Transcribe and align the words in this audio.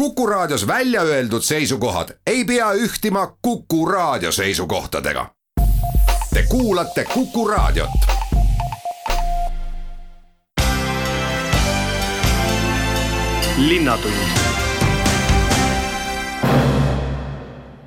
Kuku 0.00 0.26
Raadios 0.26 0.66
välja 0.66 1.02
öeldud 1.02 1.42
seisukohad 1.42 2.08
ei 2.26 2.44
pea 2.44 2.72
ühtima 2.72 3.36
Kuku 3.42 3.86
Raadio 3.86 4.32
seisukohtadega. 4.32 5.26
Te 6.34 6.44
kuulate 6.48 7.04
Kuku 7.14 7.48
Raadiot. 7.48 7.90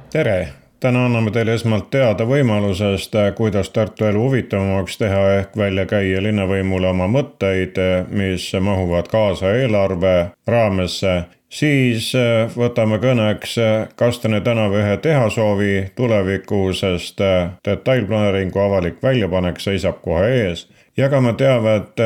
tere, 0.10 0.50
täna 0.80 1.06
anname 1.06 1.32
teile 1.32 1.54
esmalt 1.54 1.90
teada 1.90 2.26
võimalusest, 2.30 3.16
kuidas 3.36 3.70
Tartu 3.70 4.06
elu 4.06 4.22
huvitavamaks 4.22 4.98
teha 4.98 5.30
ehk 5.40 5.58
välja 5.58 5.86
käia 5.86 6.22
linnavõimule 6.22 6.88
oma 6.94 7.08
mõtteid, 7.08 7.80
mis 8.10 8.52
mahuvad 8.62 9.08
kaasa 9.08 9.56
eelarve 9.56 10.28
raamesse 10.48 11.24
siis 11.54 12.12
äh, 12.18 12.50
võtame 12.58 12.98
kõneks 13.02 13.58
äh, 13.62 13.88
Kastane 13.96 14.42
tänava 14.42 14.80
ühe 14.82 14.98
tehasoovi 14.98 15.74
tuleviku, 15.96 16.66
sest 16.74 17.22
äh, 17.22 17.52
detailplaneeringu 17.66 18.60
avalik 18.60 19.02
väljapanek 19.04 19.62
seisab 19.62 20.02
kohe 20.02 20.32
ees. 20.40 20.68
jagame 20.98 21.34
teavet 21.34 21.98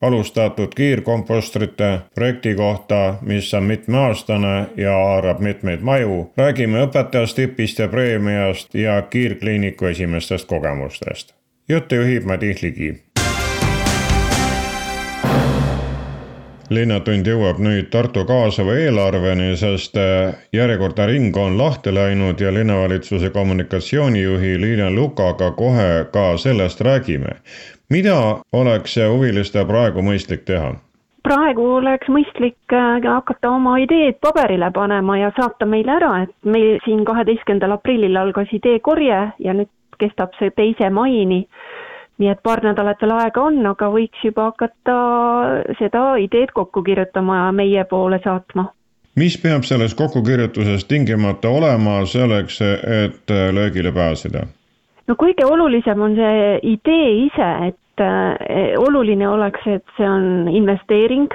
alustatud 0.00 0.74
kiirkompostrite 0.74 1.88
projekti 2.14 2.54
kohta, 2.54 3.14
mis 3.22 3.54
on 3.54 3.64
mitmeaastane 3.64 4.66
ja 4.76 4.92
haarab 4.92 5.40
mitmeid 5.40 5.80
maju. 5.80 6.30
räägime 6.36 6.86
õpetajast, 6.86 7.34
tipist 7.34 7.78
ja 7.78 7.88
preemiast 7.88 8.74
ja 8.74 9.02
kiirkliiniku 9.02 9.86
esimestest 9.86 10.48
kogemustest. 10.48 11.34
juttu 11.68 11.94
juhib 11.94 12.24
Madis 12.24 12.62
Ligi 12.62 13.05
linnatund 16.70 17.26
jõuab 17.26 17.60
nüüd 17.62 17.90
Tartu 17.92 18.24
kaasava 18.26 18.74
eelarveni, 18.80 19.52
sest 19.56 19.96
äh, 20.00 20.34
järjekordne 20.52 21.06
ring 21.06 21.36
on 21.36 21.58
lahti 21.58 21.94
läinud 21.94 22.40
ja 22.40 22.52
linnavalitsuse 22.54 23.30
kommunikatsioonijuhi 23.30 24.56
Liina 24.60 24.90
Lukaga 24.90 25.50
kohe 25.50 26.06
ka 26.12 26.36
sellest 26.36 26.80
räägime. 26.80 27.36
mida 27.90 28.38
oleks 28.52 28.96
huviliste 28.96 29.64
praegu 29.64 30.02
mõistlik 30.02 30.44
teha? 30.44 30.74
praegu 31.22 31.70
oleks 31.76 32.08
mõistlik 32.08 32.72
äh, 32.72 33.02
hakata 33.02 33.50
oma 33.50 33.78
ideed 33.78 34.18
paberile 34.20 34.70
panema 34.70 35.18
ja 35.18 35.32
saata 35.36 35.66
meile 35.66 35.92
ära, 35.98 36.22
et 36.22 36.34
meil 36.44 36.78
siin 36.84 37.04
kaheteistkümnendal 37.04 37.78
aprillil 37.78 38.16
algas 38.16 38.52
ideekorje 38.52 39.22
ja 39.38 39.54
nüüd 39.54 39.70
kestab 39.98 40.34
see 40.38 40.50
teise 40.50 40.90
maini 40.90 41.46
nii 42.18 42.30
et 42.32 42.42
paar 42.42 42.62
nädalat 42.64 43.02
veel 43.02 43.14
aega 43.18 43.42
on, 43.48 43.60
aga 43.66 43.90
võiks 43.92 44.24
juba 44.24 44.50
hakata 44.50 44.96
seda 45.78 46.04
ideed 46.22 46.52
kokku 46.56 46.82
kirjutama 46.86 47.42
ja 47.44 47.52
meie 47.52 47.84
poole 47.84 48.20
saatma. 48.24 48.70
mis 49.16 49.36
peab 49.40 49.64
selles 49.64 49.94
kokkukirjutuses 49.94 50.84
tingimata 50.84 51.48
olema 51.48 52.04
selleks, 52.06 52.60
et 52.60 53.34
löögile 53.52 53.92
pääseda? 53.92 54.46
no 55.08 55.14
kõige 55.14 55.44
olulisem 55.46 56.00
on 56.00 56.16
see 56.16 56.46
idee 56.62 57.10
ise, 57.26 57.50
et 57.68 58.04
äh, 58.04 58.72
oluline 58.78 59.28
oleks, 59.28 59.66
et 59.66 59.84
see 59.96 60.08
on 60.08 60.48
investeering, 60.48 61.28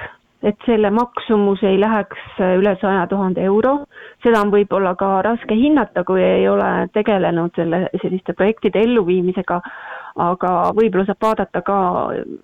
et 0.43 0.57
selle 0.65 0.89
maksumus 0.89 1.61
ei 1.63 1.77
läheks 1.79 2.39
üle 2.57 2.73
saja 2.81 3.05
tuhande 3.07 3.43
euro. 3.45 3.85
seda 4.23 4.41
on 4.41 4.51
võib-olla 4.53 4.95
ka 4.97 5.21
raske 5.25 5.55
hinnata, 5.55 6.03
kui 6.03 6.21
ei 6.23 6.47
ole 6.49 6.87
tegelenud 6.93 7.53
selle, 7.55 7.87
selliste 8.01 8.33
projektide 8.33 8.81
elluviimisega 8.81 9.61
aga 10.19 10.51
võib-olla 10.75 11.05
saab 11.07 11.23
vaadata 11.23 11.61
ka 11.65 11.77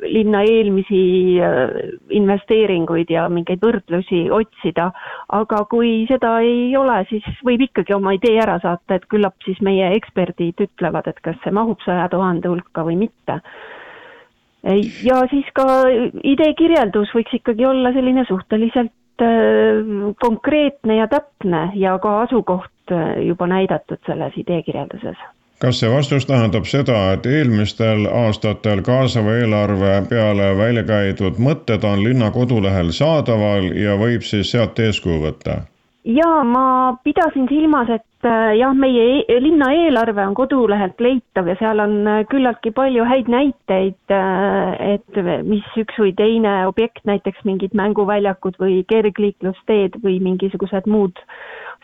linna 0.08 0.44
eelmisi 0.48 1.02
äh, 1.44 1.74
investeeringuid 2.16 3.12
ja 3.12 3.28
mingeid 3.30 3.64
võrdlusi 3.64 4.28
otsida. 4.32 4.92
aga 5.34 5.64
kui 5.70 6.06
seda 6.08 6.38
ei 6.40 6.76
ole, 6.78 7.02
siis 7.10 7.26
võib 7.44 7.66
ikkagi 7.68 7.94
oma 7.94 8.14
idee 8.16 8.40
ära 8.42 8.60
saata, 8.64 8.96
et 8.96 9.08
küllap 9.12 9.36
siis 9.44 9.60
meie 9.62 9.92
eksperdid 9.98 10.64
ütlevad, 10.68 11.08
et 11.08 11.20
kas 11.22 11.36
see 11.44 11.52
mahub 11.52 11.82
saja 11.86 12.08
tuhande 12.10 12.48
hulka 12.48 12.86
või 12.88 12.96
mitte. 13.04 13.42
ja 15.04 15.22
siis 15.32 15.48
ka 15.54 15.88
idee 16.24 16.54
kirjeldus 16.58 17.12
võiks 17.16 17.34
ikkagi 17.34 17.66
olla 17.66 17.92
selline 17.94 18.26
suhteliselt 18.28 19.22
äh, 19.22 20.14
konkreetne 20.24 21.02
ja 21.02 21.08
täpne 21.12 21.72
ja 21.76 21.98
ka 22.00 22.22
asukoht 22.24 22.96
äh, 22.96 23.20
juba 23.28 23.48
näidatud 23.48 24.00
selles 24.08 24.40
idee 24.40 24.64
kirjelduses 24.64 25.20
kas 25.62 25.80
see 25.82 25.90
vastus 25.90 26.26
tähendab 26.30 26.68
seda, 26.70 26.98
et 27.14 27.26
eelmistel 27.26 28.06
aastatel 28.24 28.84
kaasava 28.86 29.38
eelarve 29.42 29.96
peale 30.10 30.52
välja 30.58 30.84
käidud 30.92 31.40
mõtted 31.42 31.88
on 31.88 32.04
linna 32.04 32.30
kodulehel 32.36 32.94
saadaval 32.94 33.72
ja 33.86 33.98
võib 33.98 34.26
siis 34.28 34.54
sealt 34.54 34.80
eeskuju 34.80 35.24
võtta? 35.26 35.64
jaa, 36.08 36.44
ma 36.48 36.98
pidasin 37.04 37.48
silmas, 37.50 37.90
et 37.92 38.28
äh, 38.28 38.54
jah, 38.56 38.72
meie 38.78 39.24
e 39.28 39.40
linna 39.44 39.68
eelarve 39.76 40.24
on 40.24 40.36
kodulehelt 40.38 41.02
leitav 41.04 41.50
ja 41.52 41.58
seal 41.60 41.82
on 41.84 41.98
äh, 42.08 42.22
küllaltki 42.32 42.72
palju 42.76 43.04
häid 43.10 43.28
näiteid, 43.32 44.00
äh, 44.14 44.94
et 44.94 45.20
mis 45.50 45.68
üks 45.82 46.00
või 46.00 46.14
teine 46.16 46.54
objekt, 46.70 47.04
näiteks 47.10 47.44
mingid 47.50 47.76
mänguväljakud 47.78 48.56
või 48.62 48.80
kergliiklusteed 48.88 50.00
või 50.06 50.22
mingisugused 50.30 50.88
muud 50.88 51.20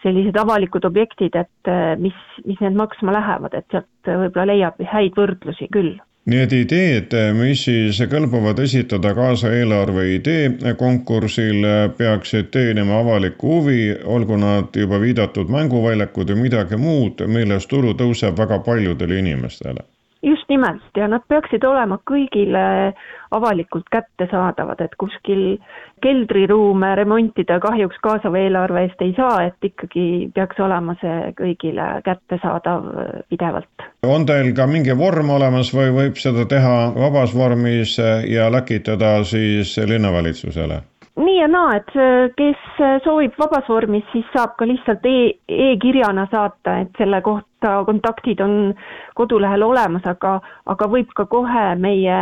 sellised 0.04 0.38
avalikud 0.40 0.86
objektid, 0.86 1.36
et 1.36 1.72
äh, 1.72 1.94
mis, 2.00 2.18
mis 2.46 2.60
need 2.64 2.76
maksma 2.80 3.16
lähevad, 3.16 3.56
et 3.58 3.68
sealt 3.72 4.10
võib-olla 4.10 4.52
leiab 4.54 4.82
häid 4.94 5.16
võrdlusi 5.20 5.70
küll. 5.74 5.96
Need 6.32 6.54
ideed, 6.56 7.12
mis 7.36 7.66
siis 7.66 7.98
kõlbavad 8.08 8.62
esitada 8.64 9.12
kaasa 9.16 9.50
eelarve 9.52 10.06
idee 10.14 10.76
konkursil, 10.80 11.66
peaksid 11.98 12.48
teenima 12.54 13.02
avalikku 13.02 13.58
huvi, 13.58 13.82
olgu 14.08 14.38
nad 14.40 14.72
juba 14.80 15.02
viidatud 15.04 15.52
mänguväljakud 15.52 16.32
või 16.32 16.46
midagi 16.46 16.80
muud, 16.80 17.26
millest 17.28 17.68
tulu 17.74 17.92
tõuseb 18.00 18.40
väga 18.40 18.62
paljudele 18.64 19.20
inimestele 19.20 19.84
just 20.24 20.50
nimelt 20.50 20.98
ja 20.98 21.08
nad 21.08 21.24
peaksid 21.28 21.64
olema 21.68 21.98
kõigile 22.10 22.94
avalikult 23.34 23.90
kättesaadavad, 23.92 24.82
et 24.86 24.96
kuskil 25.02 25.58
keldriruume 26.04 26.94
remontida 26.96 27.60
kahjuks 27.64 28.00
kaasava 28.04 28.40
eelarve 28.40 28.86
eest 28.88 29.02
ei 29.02 29.14
saa, 29.18 29.48
et 29.48 29.68
ikkagi 29.70 30.06
peaks 30.36 30.60
olema 30.64 30.96
see 31.02 31.34
kõigile 31.40 31.90
kättesaadav 32.06 32.88
pidevalt. 33.30 33.88
on 34.04 34.26
teil 34.26 34.54
ka 34.56 34.68
mingi 34.68 34.96
vorm 34.98 35.30
olemas 35.36 35.74
või 35.76 35.92
võib 35.96 36.20
seda 36.22 36.46
teha 36.46 36.94
vabas 36.96 37.36
vormis 37.36 37.98
ja 38.30 38.50
läkitada 38.52 39.24
siis 39.24 39.78
linnavalitsusele? 39.78 40.82
Nii 41.20 41.38
ja 41.38 41.48
naa, 41.48 41.76
et 41.78 41.94
kes 42.38 42.82
soovib 43.06 43.38
vabas 43.40 43.68
vormis, 43.70 44.06
siis 44.12 44.26
saab 44.34 44.56
ka 44.58 44.66
lihtsalt 44.68 45.06
e, 45.06 45.16
e-kirjana 45.48 46.26
saata, 46.32 46.80
et 46.84 46.94
selle 46.98 47.22
kohta 47.22 47.76
kontaktid 47.86 48.42
on 48.42 48.74
kodulehel 49.18 49.64
olemas, 49.64 50.06
aga, 50.10 50.40
aga 50.66 50.90
võib 50.90 51.14
ka 51.16 51.28
kohe 51.30 51.68
meie 51.80 52.20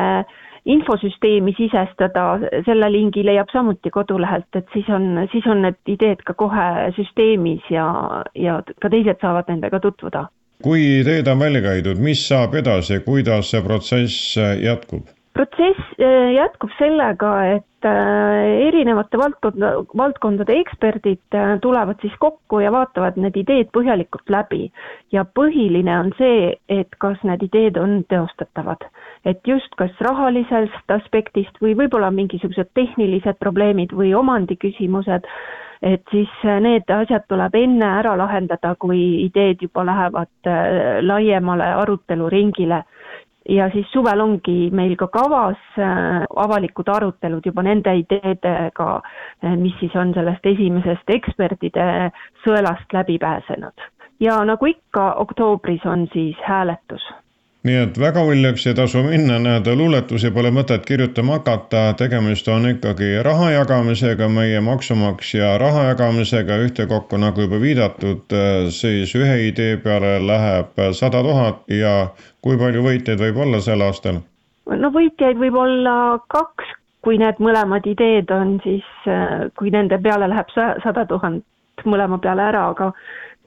infosüsteemi 0.66 1.54
sisestada, 1.58 2.26
selle 2.66 2.90
lingi 2.94 3.24
leiab 3.26 3.50
samuti 3.54 3.90
kodulehelt, 3.90 4.50
et 4.56 4.68
siis 4.74 4.90
on, 4.94 5.24
siis 5.32 5.48
on 5.50 5.64
need 5.66 5.80
ideed 5.90 6.22
ka 6.28 6.36
kohe 6.38 6.92
süsteemis 6.98 7.72
ja, 7.74 7.88
ja 8.38 8.60
ka 8.82 8.92
teised 8.94 9.24
saavad 9.24 9.50
nendega 9.50 9.80
tutvuda. 9.82 10.28
kui 10.62 10.84
ideed 11.00 11.28
on 11.28 11.40
välja 11.40 11.64
käidud, 11.66 11.98
mis 11.98 12.22
saab 12.28 12.54
edasi, 12.60 13.00
kuidas 13.08 13.50
see 13.50 13.64
protsess 13.66 14.38
jätkub? 14.62 15.10
Protsess 15.34 15.80
äh, 16.00 16.34
jätkub 16.36 16.72
sellega, 16.78 17.32
et 17.56 17.88
äh, 17.88 18.68
erinevate 18.68 19.20
valdkonda, 19.20 19.72
valdkondade 19.98 20.56
eksperdid 20.60 21.38
äh, 21.38 21.54
tulevad 21.64 22.02
siis 22.04 22.14
kokku 22.20 22.60
ja 22.60 22.72
vaatavad 22.74 23.20
need 23.22 23.38
ideed 23.40 23.72
põhjalikult 23.76 24.30
läbi. 24.30 24.72
ja 25.12 25.24
põhiline 25.26 25.96
on 26.00 26.12
see, 26.18 26.56
et 26.70 27.00
kas 27.00 27.24
need 27.24 27.44
ideed 27.48 27.78
on 27.78 28.04
teostatavad. 28.10 28.86
et 29.26 29.40
just 29.48 29.76
kas 29.78 29.92
rahalisest 30.02 30.92
aspektist 30.92 31.62
või 31.62 31.76
võib-olla 31.78 32.12
mingisugused 32.12 32.72
tehnilised 32.74 33.38
probleemid 33.40 33.92
või 33.94 34.14
omandiküsimused, 34.18 35.28
et 35.82 36.02
siis 36.12 36.32
need 36.44 36.90
asjad 36.90 37.28
tuleb 37.30 37.56
enne 37.56 37.86
ära 38.00 38.16
lahendada, 38.18 38.76
kui 38.76 39.26
ideed 39.26 39.62
juba 39.62 39.86
lähevad 39.86 40.50
laiemale 41.06 41.70
aruteluringile 41.84 42.84
ja 43.50 43.70
siis 43.74 43.88
suvel 43.92 44.20
ongi 44.22 44.70
meil 44.72 44.96
ka 44.96 45.08
kavas 45.08 45.62
äh, 45.80 46.26
avalikud 46.36 46.90
arutelud 46.90 47.46
juba 47.46 47.64
nende 47.66 47.94
ideedega, 47.98 48.90
äh, 49.46 49.58
mis 49.58 49.74
siis 49.80 49.96
on 49.96 50.14
sellest 50.14 50.46
esimesest 50.46 51.10
ekspertide 51.10 52.12
sõelast 52.46 52.94
läbi 52.94 53.18
pääsenud. 53.18 53.88
ja 54.20 54.38
nagu 54.46 54.66
ikka, 54.66 55.14
oktoobris 55.14 55.86
on 55.86 56.08
siis 56.14 56.38
hääletus 56.46 57.02
nii 57.68 57.78
et 57.84 57.98
väga 58.00 58.24
uljaks 58.26 58.66
ei 58.68 58.74
tasu 58.78 59.04
minna, 59.06 59.38
näed, 59.42 59.68
luuletusi 59.78 60.32
pole 60.34 60.50
mõtet 60.54 60.86
kirjutama 60.88 61.38
hakata, 61.38 61.84
tegemist 62.00 62.48
on 62.50 62.66
ikkagi 62.72 63.12
raha 63.26 63.52
jagamisega, 63.54 64.30
meie 64.34 64.62
maksumaksja 64.66 65.54
raha 65.62 65.86
jagamisega, 65.92 66.58
ühtekokku, 66.66 67.20
nagu 67.22 67.46
juba 67.46 67.62
viidatud, 67.62 68.36
siis 68.74 69.14
ühe 69.16 69.38
idee 69.52 69.78
peale 69.84 70.18
läheb 70.26 70.84
sada 70.98 71.22
tuhat. 71.26 71.64
Ja 71.70 71.96
kui 72.42 72.58
palju 72.58 72.84
võitjaid 72.86 73.22
võib 73.22 73.42
olla 73.46 73.62
sel 73.62 73.86
aastal? 73.86 74.22
no 74.72 74.90
võitjaid 74.94 75.38
võib 75.38 75.58
olla 75.58 75.96
kaks, 76.32 76.74
kui 77.06 77.18
need 77.22 77.40
mõlemad 77.44 77.86
ideed 77.90 78.30
on 78.34 78.58
siis, 78.64 78.88
kui 79.58 79.74
nende 79.74 79.98
peale 80.02 80.30
läheb 80.32 80.50
sada 80.56 81.06
tuhat 81.10 81.42
mõlema 81.86 82.18
peale 82.22 82.44
ära, 82.46 82.68
aga 82.74 82.92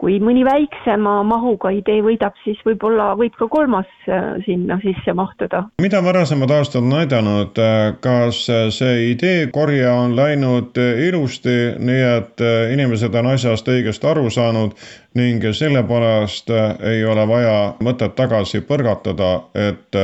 kui 0.01 0.19
mõni 0.21 0.43
väiksema 0.47 1.21
mahuga 1.27 1.71
idee 1.75 2.03
võidab, 2.05 2.35
siis 2.45 2.59
võib-olla 2.67 3.13
võib 3.19 3.37
ka 3.39 3.49
kolmas 3.51 3.89
äh, 4.09 4.35
sinna 4.47 4.79
sisse 4.83 5.15
mahtuda. 5.17 5.65
mida 5.83 6.03
varasemad 6.05 6.51
aastad 6.51 6.83
on 6.83 6.91
näidanud, 6.97 7.61
äh, 7.63 7.95
kas 8.05 8.45
see 8.77 9.11
ideekorje 9.13 9.87
on 9.91 10.17
läinud 10.17 10.81
ilusti, 11.09 11.57
nii 11.79 12.03
et 12.11 12.45
äh, 12.45 12.75
inimesed 12.75 13.15
on 13.15 13.31
asjast 13.35 13.71
õigesti 13.71 14.11
aru 14.11 14.29
saanud 14.31 14.75
ning 15.15 15.47
sellepärast 15.55 16.51
ei 16.91 17.05
ole 17.07 17.27
vaja 17.31 17.57
mõtet 17.87 18.17
tagasi 18.19 18.65
põrgatada, 18.67 19.33
et 19.55 19.95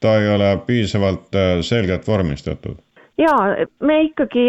ta 0.00 0.16
ei 0.20 0.28
ole 0.30 0.54
piisavalt 0.66 1.34
selgelt 1.66 2.06
vormistatud? 2.06 2.83
Jaa, 3.18 3.66
me 3.80 3.96
ikkagi 4.08 4.44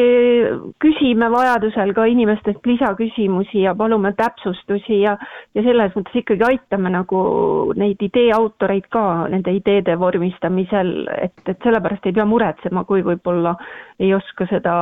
küsime 0.82 1.30
vajadusel 1.32 1.94
ka 1.98 2.06
inimestelt 2.10 2.66
lisaküsimusi 2.66 3.62
ja 3.62 3.76
palume 3.78 4.14
täpsustusi 4.18 5.02
ja, 5.02 5.18
ja 5.56 5.64
selles 5.66 5.94
mõttes 5.98 6.18
ikkagi 6.22 6.48
aitame 6.48 6.90
nagu 6.94 7.22
neid 7.78 8.02
idee 8.02 8.32
autoreid 8.36 8.88
ka 8.94 9.28
nende 9.32 9.54
ideede 9.54 9.98
vormistamisel, 10.02 10.96
et, 11.28 11.38
et 11.46 11.62
sellepärast 11.64 12.10
ei 12.10 12.18
pea 12.18 12.26
muretsema, 12.30 12.86
kui 12.90 13.06
võib-olla 13.06 13.56
ei 14.00 14.14
oska 14.18 14.50
seda 14.50 14.76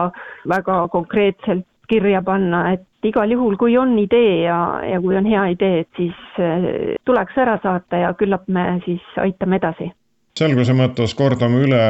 väga 0.49 0.85
konkreetselt 0.93 1.67
kirja 1.91 2.21
panna, 2.23 2.69
et 2.77 2.87
igal 3.03 3.31
juhul, 3.35 3.57
kui 3.59 3.75
on 3.77 3.97
idee 3.99 4.45
ja, 4.45 4.59
ja 4.87 5.01
kui 5.03 5.17
on 5.19 5.27
hea 5.27 5.49
idee, 5.57 5.83
et 5.83 5.99
siis 5.99 6.39
eh, 6.39 6.95
tuleks 7.05 7.35
ära 7.43 7.57
saata 7.63 7.99
ja 8.05 8.13
küllap 8.15 8.47
me 8.47 8.79
siis 8.85 9.03
aitame 9.19 9.59
edasi 9.59 9.91
selguse 10.37 10.73
mõttes 10.73 11.13
kordame 11.13 11.61
üle 11.61 11.81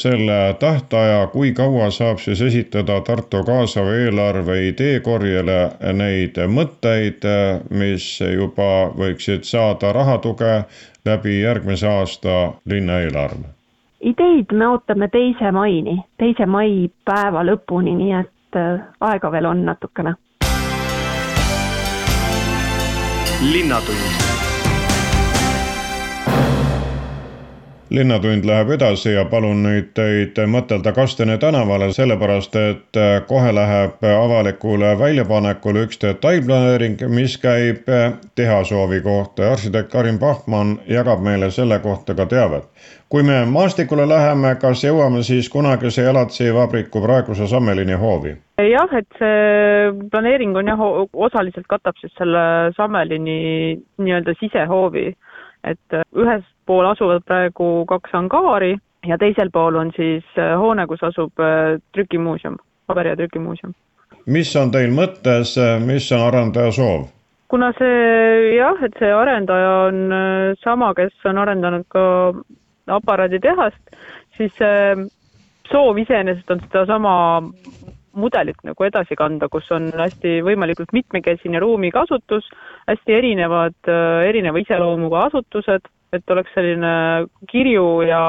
selle 0.00 0.38
tähtaja, 0.60 1.26
kui 1.32 1.52
kaua 1.52 1.90
saab 1.92 2.20
siis 2.22 2.40
esitada 2.40 3.00
Tartu 3.04 3.42
kaasava 3.44 3.92
eelarve 4.04 4.56
ideekorjele 4.70 5.58
neid 5.98 6.40
mõtteid, 6.48 7.26
mis 7.70 8.06
juba 8.20 8.70
võiksid 8.96 9.44
saada 9.44 9.92
rahatuge 9.92 10.64
läbi 11.04 11.40
järgmise 11.42 11.88
aasta 11.88 12.40
linnaeelarve? 12.64 13.52
ideid 14.00 14.52
me 14.56 14.64
ootame 14.66 15.10
teise 15.12 15.52
maini, 15.52 15.98
teise 16.16 16.46
mai 16.48 16.88
päeva 17.04 17.44
lõpuni, 17.44 17.92
nii 17.98 18.14
et 18.16 18.56
äh, 18.56 18.80
aega 19.00 19.32
veel 19.32 19.52
on 19.52 19.64
natukene. 19.68 20.16
linnatund 23.52 24.39
linnatund 27.90 28.44
läheb 28.44 28.70
edasi 28.70 29.12
ja 29.12 29.24
palun 29.30 29.62
nüüd 29.64 29.90
teid 29.98 30.38
mõtelda 30.46 30.92
Kasteni 30.94 31.38
tänavale, 31.42 31.90
sellepärast 31.92 32.56
et 32.56 32.98
kohe 33.26 33.54
läheb 33.54 34.04
avalikule 34.06 34.92
väljapanekule 34.98 35.84
üks 35.88 35.98
detailplaneering, 36.04 37.02
mis 37.08 37.36
käib 37.42 37.88
tehasoovi 38.38 39.00
kohta. 39.00 39.52
arhitekt 39.52 39.92
Karin 39.92 40.18
Pahman 40.18 40.78
jagab 40.88 41.22
meile 41.22 41.50
selle 41.50 41.78
kohta 41.78 42.14
ka 42.14 42.26
teavet. 42.26 42.64
kui 43.08 43.22
me 43.22 43.44
maastikule 43.44 44.08
läheme, 44.08 44.54
kas 44.54 44.84
jõuame 44.84 45.22
siis 45.22 45.48
kunagise 45.48 46.04
Elatsi 46.06 46.54
vabriku 46.54 47.02
praeguse 47.02 47.46
Sammelini 47.46 47.94
hoovi? 47.94 48.36
jah, 48.70 48.94
et 48.98 49.18
see 49.18 50.08
planeering 50.10 50.56
on 50.56 50.68
jah, 50.68 50.78
osaliselt 51.12 51.66
katab 51.66 51.98
siis 52.00 52.14
selle 52.18 52.72
Sammelini 52.76 53.80
nii-öelda 53.98 54.34
sisehoovi 54.40 55.10
et 55.64 55.94
äh, 55.94 56.04
ühes 56.16 56.44
pool 56.70 56.86
asuvad 56.86 57.26
praegu 57.26 57.70
kaks 57.90 58.14
angaari 58.14 58.76
ja 59.10 59.18
teisel 59.18 59.50
pool 59.50 59.78
on 59.80 59.92
siis 59.96 60.26
äh, 60.38 60.54
hoone, 60.58 60.86
kus 60.86 61.02
asub 61.06 61.42
äh, 61.42 61.78
trükimuuseum, 61.96 62.58
paberi- 62.86 63.14
ja 63.14 63.18
trükimuuseum. 63.18 63.74
mis 64.26 64.52
on 64.56 64.70
teil 64.70 64.94
mõttes, 64.94 65.56
mis 65.86 66.10
on 66.14 66.26
arendaja 66.28 66.72
soov? 66.78 67.08
kuna 67.50 67.72
see 67.74 68.54
jah, 68.54 68.78
et 68.86 68.94
see 69.02 69.10
arendaja 69.10 69.70
on 69.88 70.12
sama, 70.62 70.92
kes 70.94 71.26
on 71.26 71.40
arendanud 71.42 71.86
ka 71.90 72.02
aparaaditehast, 72.94 73.96
siis 74.38 74.54
soov 75.70 75.98
iseenesest 75.98 76.50
on 76.54 76.62
sedasama 76.68 77.14
mudelit 78.20 78.58
nagu 78.66 78.86
edasi 78.86 79.16
kanda, 79.18 79.48
kus 79.50 79.66
on 79.74 79.88
hästi 79.98 80.40
võimalikult 80.46 80.92
mitmekesine 80.94 81.60
ruumikasutus, 81.62 82.48
hästi 82.90 83.16
erinevad, 83.18 83.78
erineva 84.26 84.62
iseloomuga 84.62 85.26
asutused, 85.28 85.90
et 86.16 86.32
oleks 86.34 86.52
selline 86.54 86.92
kirju 87.50 87.86
ja 88.08 88.22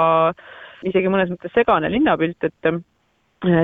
isegi 0.87 1.11
mõnes 1.11 1.31
mõttes 1.33 1.53
segane 1.55 1.89
linnapilt, 1.91 2.47
et 2.47 2.69
eh, 2.69 2.81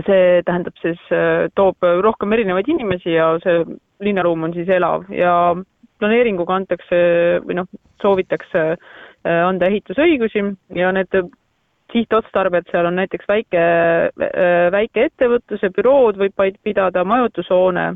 see 0.07 0.43
tähendab 0.45 0.77
siis, 0.81 1.01
eh, 1.13 1.47
toob 1.57 1.87
rohkem 2.05 2.33
erinevaid 2.37 2.69
inimesi 2.73 3.15
ja 3.15 3.33
see 3.43 3.63
linnaruum 4.05 4.47
on 4.47 4.53
siis 4.53 4.69
elav 4.69 5.07
ja 5.13 5.33
planeeringuga 5.97 6.59
antakse 6.59 7.01
või 7.45 7.59
noh, 7.61 7.69
soovitakse 8.01 8.63
eh, 8.73 9.41
anda 9.41 9.69
ehitusõigusi 9.69 10.45
ja 10.77 10.93
need 10.95 11.21
sihtotstarbed, 11.93 12.67
seal 12.67 12.89
on 12.89 12.97
näiteks 12.99 13.29
väike, 13.29 13.61
väikeettevõtluse 14.75 15.69
bürood 15.71 16.17
võib 16.19 16.33
vaid 16.35 16.57
pidada, 16.59 17.05
majutushoone, 17.07 17.93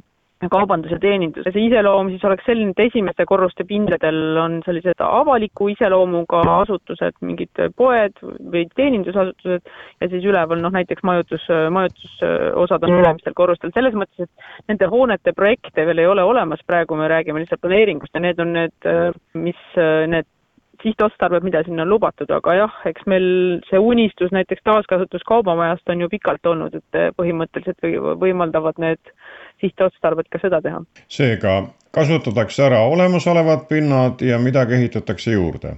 kaubandus 0.49 0.93
ja 0.95 0.99
teenindus 1.01 1.45
ja 1.45 1.53
see 1.53 1.67
iseloom 1.67 2.09
siis 2.09 2.23
oleks 2.25 2.45
selline, 2.47 2.73
et 2.73 2.83
esimeste 2.87 3.25
korruste 3.29 3.65
pindadel 3.67 4.37
on 4.41 4.59
sellised 4.65 5.03
avaliku 5.05 5.69
iseloomuga 5.73 6.41
asutused, 6.55 7.17
mingid 7.25 7.61
poed 7.77 8.17
või 8.23 8.65
teenindusasutused 8.75 9.61
ja 10.01 10.09
siis 10.11 10.25
üleval 10.25 10.61
noh, 10.63 10.73
näiteks 10.73 11.05
majutus, 11.07 11.45
majutusosad 11.77 12.87
on 12.87 12.97
ülemistel 12.97 13.37
korrustel, 13.37 13.73
selles 13.75 13.97
mõttes, 13.97 14.25
et 14.25 14.71
nende 14.71 14.89
hoonete 14.91 15.35
projekte 15.37 15.85
veel 15.85 16.01
ei 16.01 16.09
ole 16.09 16.25
olemas, 16.25 16.63
praegu 16.67 16.97
me 16.97 17.09
räägime 17.11 17.43
lihtsalt 17.43 17.61
planeeringust 17.61 18.15
ja 18.15 18.23
need 18.23 18.41
on 18.41 18.55
need, 18.57 18.91
mis 19.37 19.81
need 20.11 20.29
sihtotstarbed, 20.83 21.43
mida 21.43 21.63
sinna 21.65 21.85
on 21.85 21.93
lubatud, 21.93 22.31
aga 22.33 22.55
jah, 22.57 22.79
eks 22.89 23.05
meil 23.09 23.27
see 23.69 23.79
unistus 23.79 24.33
näiteks 24.35 24.63
taaskasutuskaubamajast 24.67 25.89
on 25.93 26.01
ju 26.05 26.09
pikalt 26.09 26.45
olnud, 26.45 26.75
et 26.79 26.99
põhimõtteliselt 27.17 27.85
võimaldavad 28.21 28.81
need 28.81 29.13
sihtotstarbed 29.61 30.31
ka 30.31 30.41
seda 30.41 30.61
teha. 30.61 30.81
seega 31.07 31.61
kasutatakse 31.95 32.65
ära 32.65 32.81
olemasolevad 32.87 33.67
pinnad 33.69 34.21
ja 34.25 34.39
midagi 34.39 34.79
ehitatakse 34.79 35.37
juurde 35.37 35.75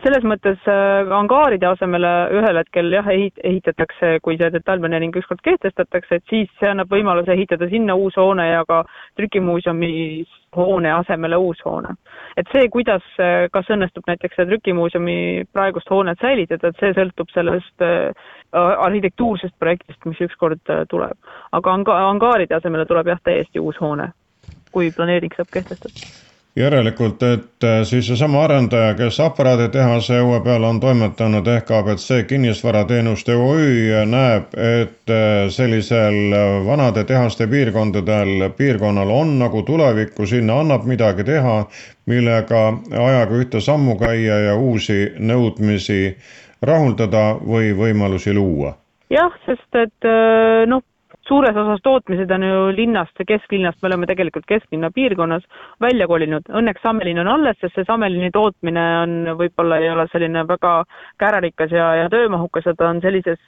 selles 0.00 0.24
mõttes 0.24 0.60
äh, 0.70 1.10
angaaride 1.12 1.66
asemele 1.68 2.10
ühel 2.38 2.56
hetkel 2.56 2.88
jah, 2.94 3.08
ehit-, 3.12 3.40
ehitatakse, 3.44 4.14
kui 4.24 4.38
see 4.40 4.48
detailplaneering 4.54 5.12
ükskord 5.20 5.42
kehtestatakse, 5.44 6.16
et 6.16 6.32
siis 6.32 6.48
see 6.60 6.70
annab 6.70 6.92
võimaluse 6.92 7.34
ehitada 7.34 7.68
sinna 7.68 7.96
uus 7.98 8.16
hoone 8.16 8.46
ja 8.48 8.62
ka 8.68 8.82
trükimuuseumi 9.20 9.92
hoone 10.56 10.92
asemele 10.92 11.36
uus 11.36 11.60
hoone. 11.64 11.94
et 12.36 12.48
see, 12.54 12.68
kuidas, 12.72 13.04
äh, 13.20 13.50
kas 13.52 13.68
õnnestub 13.68 14.08
näiteks 14.08 14.40
see 14.40 14.48
trükimuuseumi 14.48 15.18
praegust 15.52 15.92
hoonet 15.92 16.20
säilitada, 16.24 16.72
et 16.72 16.80
see 16.80 16.96
sõltub 16.96 17.28
sellest 17.34 17.84
äh, 17.84 18.08
arhitektuursest 18.56 19.58
projektist, 19.60 20.00
mis 20.08 20.24
ükskord 20.24 20.64
tuleb. 20.88 21.32
aga 21.52 21.78
anga-, 21.78 22.02
angaaride 22.08 22.56
asemele 22.56 22.88
tuleb 22.88 23.12
jah, 23.12 23.20
täiesti 23.24 23.60
uus 23.60 23.80
hoone, 23.80 24.12
kui 24.72 24.92
planeering 24.96 25.36
saab 25.36 25.52
kehtestatud 25.52 26.31
järelikult, 26.56 27.22
et 27.22 27.64
äh, 27.64 27.80
siis 27.82 28.06
seesama 28.06 28.42
arendaja, 28.44 28.92
kes 28.94 29.20
aparaaditehase 29.24 30.18
õue 30.20 30.40
peal 30.44 30.64
on 30.68 30.80
toimetanud 30.80 31.48
ehk 31.48 31.70
abc 31.72 32.26
kinnisvarateenuste 32.28 33.36
OÜ 33.36 34.02
näeb, 34.08 34.52
et 34.52 35.10
äh, 35.10 35.48
sellisel 35.48 36.36
äh, 36.36 36.58
vanade 36.66 37.06
tehaste 37.08 37.48
piirkondadel, 37.48 38.50
piirkonnal 38.56 39.10
on 39.10 39.38
nagu 39.40 39.62
tulevikku, 39.62 40.28
sinna 40.28 40.60
annab 40.60 40.84
midagi 40.84 41.24
teha, 41.24 41.56
millega 42.06 42.62
ajaga 42.90 43.40
ühte 43.40 43.64
sammu 43.64 43.96
käia 44.00 44.38
ja 44.50 44.54
uusi 44.56 45.06
nõudmisi 45.18 46.16
rahuldada 46.62 47.38
või 47.40 47.72
võimalusi 47.78 48.34
luua. 48.36 48.76
Jah, 49.12 49.32
sest 49.46 49.76
et 49.76 50.08
noh, 50.68 50.84
suures 51.28 51.56
osas 51.56 51.80
tootmised 51.82 52.30
on 52.34 52.42
ju 52.42 52.60
linnast, 52.76 53.20
kesklinnast, 53.26 53.78
me 53.82 53.88
oleme 53.90 54.06
tegelikult 54.10 54.46
kesklinna 54.48 54.90
piirkonnas 54.94 55.44
välja 55.80 56.06
kolinud. 56.10 56.48
Õnneks 56.50 56.82
Sammelin 56.82 57.20
on 57.22 57.30
alles, 57.30 57.58
sest 57.60 57.78
see 57.78 57.86
Sammelini 57.86 58.30
tootmine 58.34 58.84
on, 59.02 59.14
võib-olla 59.38 59.78
ei 59.82 59.90
ole 59.92 60.06
selline 60.12 60.44
väga 60.48 60.72
kärarikas 61.22 61.74
ja, 61.74 61.88
ja 62.02 62.10
töömahukas 62.12 62.66
ja 62.66 62.74
ta 62.78 62.90
on 62.90 63.00
sellises, 63.04 63.40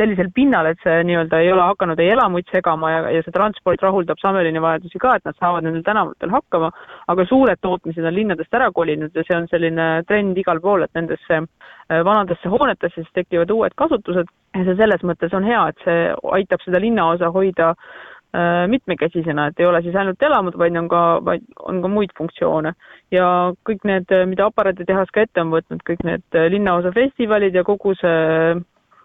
sellisel 0.00 0.32
pinnal, 0.34 0.72
et 0.72 0.82
see 0.82 0.98
nii-öelda 1.08 1.42
ei 1.42 1.52
ole 1.54 1.68
hakanud 1.70 2.02
ei 2.02 2.10
elamuid 2.16 2.50
segama 2.52 2.90
ja, 2.90 3.00
ja 3.18 3.22
see 3.24 3.34
transport 3.34 3.82
rahuldab 3.86 4.20
Sammelini 4.22 4.62
vajadusi 4.62 5.02
ka, 5.02 5.16
et 5.16 5.28
nad 5.28 5.38
saavad 5.38 5.66
nendel 5.66 5.86
tänavatel 5.86 6.34
hakkama, 6.34 6.72
aga 7.12 7.28
suured 7.30 7.62
tootmised 7.62 8.04
on 8.04 8.18
linnadest 8.18 8.60
ära 8.60 8.72
kolinud 8.74 9.14
ja 9.14 9.26
see 9.28 9.38
on 9.38 9.48
selline 9.52 9.90
trend 10.10 10.38
igal 10.42 10.60
pool, 10.62 10.82
et 10.82 10.94
nendesse 10.98 11.44
vanadesse 11.88 12.48
hoonetesse, 12.48 13.02
siis 13.02 13.14
tekivad 13.14 13.50
uued 13.50 13.74
kasutused 13.76 14.28
see 14.52 14.78
selles 14.78 15.04
mõttes 15.06 15.34
on 15.36 15.44
hea, 15.48 15.66
et 15.68 15.84
see 15.84 16.08
aitab 16.38 16.64
seda 16.64 16.80
linnaosa 16.82 17.30
hoida 17.32 17.72
äh, 17.72 18.64
mitmekesisena, 18.72 19.48
et 19.48 19.60
ei 19.60 19.68
ole 19.68 19.82
siis 19.84 19.96
ainult 19.96 20.22
elamud, 20.22 20.58
vaid 20.60 20.76
on 20.76 20.90
ka, 20.92 21.04
vaid 21.24 21.46
on 21.68 21.80
ka 21.84 21.92
muid 21.92 22.12
funktsioone. 22.18 22.74
ja 23.12 23.26
kõik 23.68 23.84
need, 23.88 24.12
mida 24.28 24.46
aparaaditehas 24.48 25.10
ka 25.12 25.24
ette 25.26 25.40
on 25.40 25.52
võtnud, 25.52 25.82
kõik 25.88 26.04
need 26.08 26.42
linnaosa 26.54 26.92
festivalid 26.96 27.54
ja 27.54 27.64
kogu 27.64 27.94
see 28.00 28.60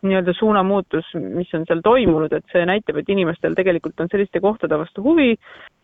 nii-öelda 0.05 0.33
suunamuutus, 0.37 1.09
mis 1.15 1.53
on 1.57 1.65
seal 1.67 1.81
toimunud, 1.83 2.33
et 2.33 2.45
see 2.53 2.65
näitab, 2.69 2.99
et 3.01 3.09
inimestel 3.09 3.55
tegelikult 3.57 3.99
on 3.99 4.11
selliste 4.11 4.39
kohtade 4.43 4.77
vastu 4.79 5.03
huvi, 5.03 5.35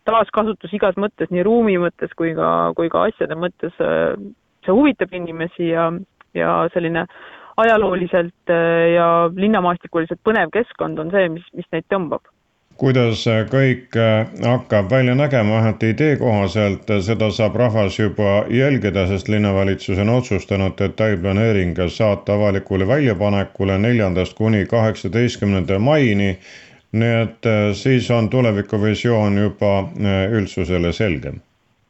taaskasutus 0.07 0.73
igas 0.77 0.97
mõttes, 0.99 1.31
nii 1.33 1.45
ruumi 1.45 1.77
mõttes 1.81 2.13
kui 2.17 2.33
ka, 2.37 2.49
kui 2.77 2.91
ka 2.93 3.07
asjade 3.09 3.37
mõttes, 3.39 3.73
see 3.77 4.75
huvitab 4.75 5.13
inimesi 5.17 5.71
ja, 5.71 5.89
ja 6.37 6.55
selline 6.73 7.07
ajalooliselt 7.57 8.53
ja 8.95 9.07
linnamaastikuliselt 9.35 10.19
põnev 10.25 10.49
keskkond 10.53 10.99
on 10.99 11.11
see, 11.13 11.27
mis, 11.29 11.45
mis 11.53 11.67
neid 11.71 11.85
tõmbab 11.93 12.25
kuidas 12.77 13.23
kõik 13.51 13.95
äh, 13.99 14.27
hakkab 14.43 14.89
välja 14.91 15.15
nägema, 15.15 15.57
vähemalt 15.57 15.83
idee 15.87 16.17
kohaselt, 16.17 16.89
seda 17.05 17.29
saab 17.31 17.55
rahvas 17.59 17.99
juba 17.99 18.43
jälgida, 18.49 19.05
sest 19.07 19.29
linnavalitsus 19.29 19.99
on 20.01 20.09
otsustanud 20.09 20.75
detailplaneering 20.79 21.77
saata 21.87 22.33
avalikule 22.33 22.87
väljapanekule 22.87 23.77
neljandast 23.77 24.37
kuni 24.37 24.65
kaheksateistkümnenda 24.65 25.79
maini. 25.79 26.37
nii 26.93 27.13
et 27.21 27.45
äh, 27.49 27.71
siis 27.73 28.11
on 28.11 28.29
tulevikuvisioon 28.29 29.37
juba 29.37 29.79
äh, 29.79 30.31
üldsusele 30.31 30.91
selgem. 30.93 31.41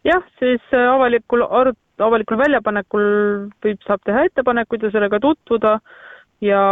jah, 0.04 0.24
siis 0.40 0.62
avalikul 0.90 1.42
arut-, 1.42 1.80
avalikul 2.06 2.40
väljapanekul 2.40 3.08
võib, 3.64 3.80
saab 3.88 4.04
teha 4.06 4.26
ettepanekuid 4.30 4.88
ja 4.88 4.92
sellega 4.94 5.20
tutvuda 5.24 5.78
ja 6.44 6.64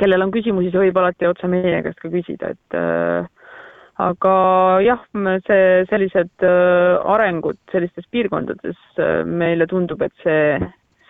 kellel 0.00 0.26
on 0.26 0.34
küsimusi, 0.34 0.72
see 0.72 0.86
võib 0.86 1.00
alati 1.00 1.28
otse 1.28 1.50
meie 1.50 1.82
käest 1.84 2.02
ka 2.02 2.10
küsida, 2.12 2.52
et 2.56 2.78
äh, 2.78 3.28
aga 4.02 4.34
jah, 4.84 5.04
see, 5.46 5.84
sellised 5.92 6.46
äh, 6.46 6.96
arengud 7.14 7.60
sellistes 7.72 8.08
piirkondades 8.10 8.80
äh, 8.98 9.22
meile 9.24 9.68
tundub, 9.70 10.02
et 10.02 10.14
see, 10.24 10.58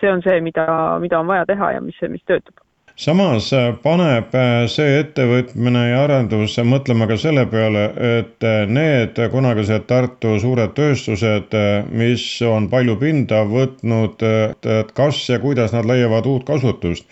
see 0.01 0.13
on 0.13 0.23
see, 0.27 0.39
mida, 0.45 0.69
mida 1.03 1.21
on 1.23 1.33
vaja 1.33 1.49
teha 1.49 1.77
ja 1.79 1.83
mis, 1.85 1.99
mis 2.13 2.25
töötab 2.29 2.66
samas 2.97 3.53
äh, 3.53 3.75
paneb 3.85 4.33
äh, 4.35 4.65
see 4.73 5.01
ettevõtmine 5.03 5.83
ja 5.91 6.03
arendus 6.07 6.57
mõtlema 6.65 7.09
ka 7.11 7.19
selle 7.21 7.45
peale, 7.53 7.85
et 8.21 8.47
äh, 8.47 8.65
need 8.69 9.21
kunagised 9.33 9.85
Tartu 9.91 10.37
suured 10.41 10.73
tööstused, 10.77 11.53
mis 11.93 12.25
on 12.43 12.71
palju 12.73 12.97
pinda 13.01 13.43
võtnud, 13.49 14.25
et 14.25 14.93
kas 14.97 15.21
ja 15.29 15.39
kuidas 15.43 15.77
nad 15.77 15.87
leiavad 15.89 16.27
uut 16.27 16.47
kasutust. 16.49 17.05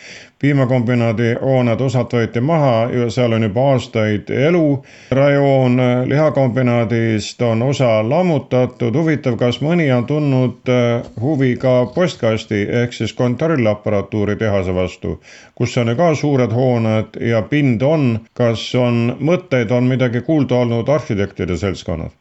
Piimakombinaadi 0.44 1.28
hooned 1.40 1.80
osad 1.80 2.10
võeti 2.12 2.40
maha 2.44 2.72
ja 2.92 3.06
seal 3.12 3.32
on 3.32 3.46
juba 3.46 3.62
aastaid 3.72 4.28
elu. 4.28 4.66
rajoon 5.10 5.80
lihakombinaadist 6.10 7.42
on 7.42 7.62
osa 7.62 7.92
lammutatud. 8.08 8.96
huvitav, 9.00 9.38
kas 9.40 9.60
mõni 9.64 9.86
on 9.96 10.04
tundnud 10.06 10.72
huvi 11.20 11.54
ka 11.56 11.72
postkasti 11.94 12.60
ehk 12.82 12.92
siis 12.92 13.12
kontrollapparatuuri 13.12 14.36
tehase 14.36 14.74
vastu, 14.74 15.20
kus 15.54 15.76
on 15.80 15.88
ju 15.88 15.96
ka 16.02 16.10
suured 16.14 16.52
hooned 16.52 17.16
ja 17.20 17.40
pind 17.42 17.82
on, 17.82 18.18
kas 18.34 18.66
on 18.74 19.16
mõtteid, 19.20 19.72
on 19.72 19.88
midagi 19.94 20.20
kuulda 20.28 20.60
olnud 20.60 20.92
arhitektide 20.98 21.56
seltskonnal? 21.56 22.12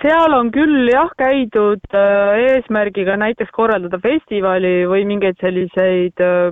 Seal 0.00 0.32
on 0.34 0.48
küll 0.54 0.88
jah 0.88 1.10
käidud 1.18 1.94
äh, 1.96 2.38
eesmärgiga 2.54 3.16
näiteks 3.20 3.52
korraldada 3.54 4.00
festivali 4.00 4.86
või 4.88 5.04
mingeid 5.08 5.36
selliseid 5.42 6.22
äh, 6.24 6.48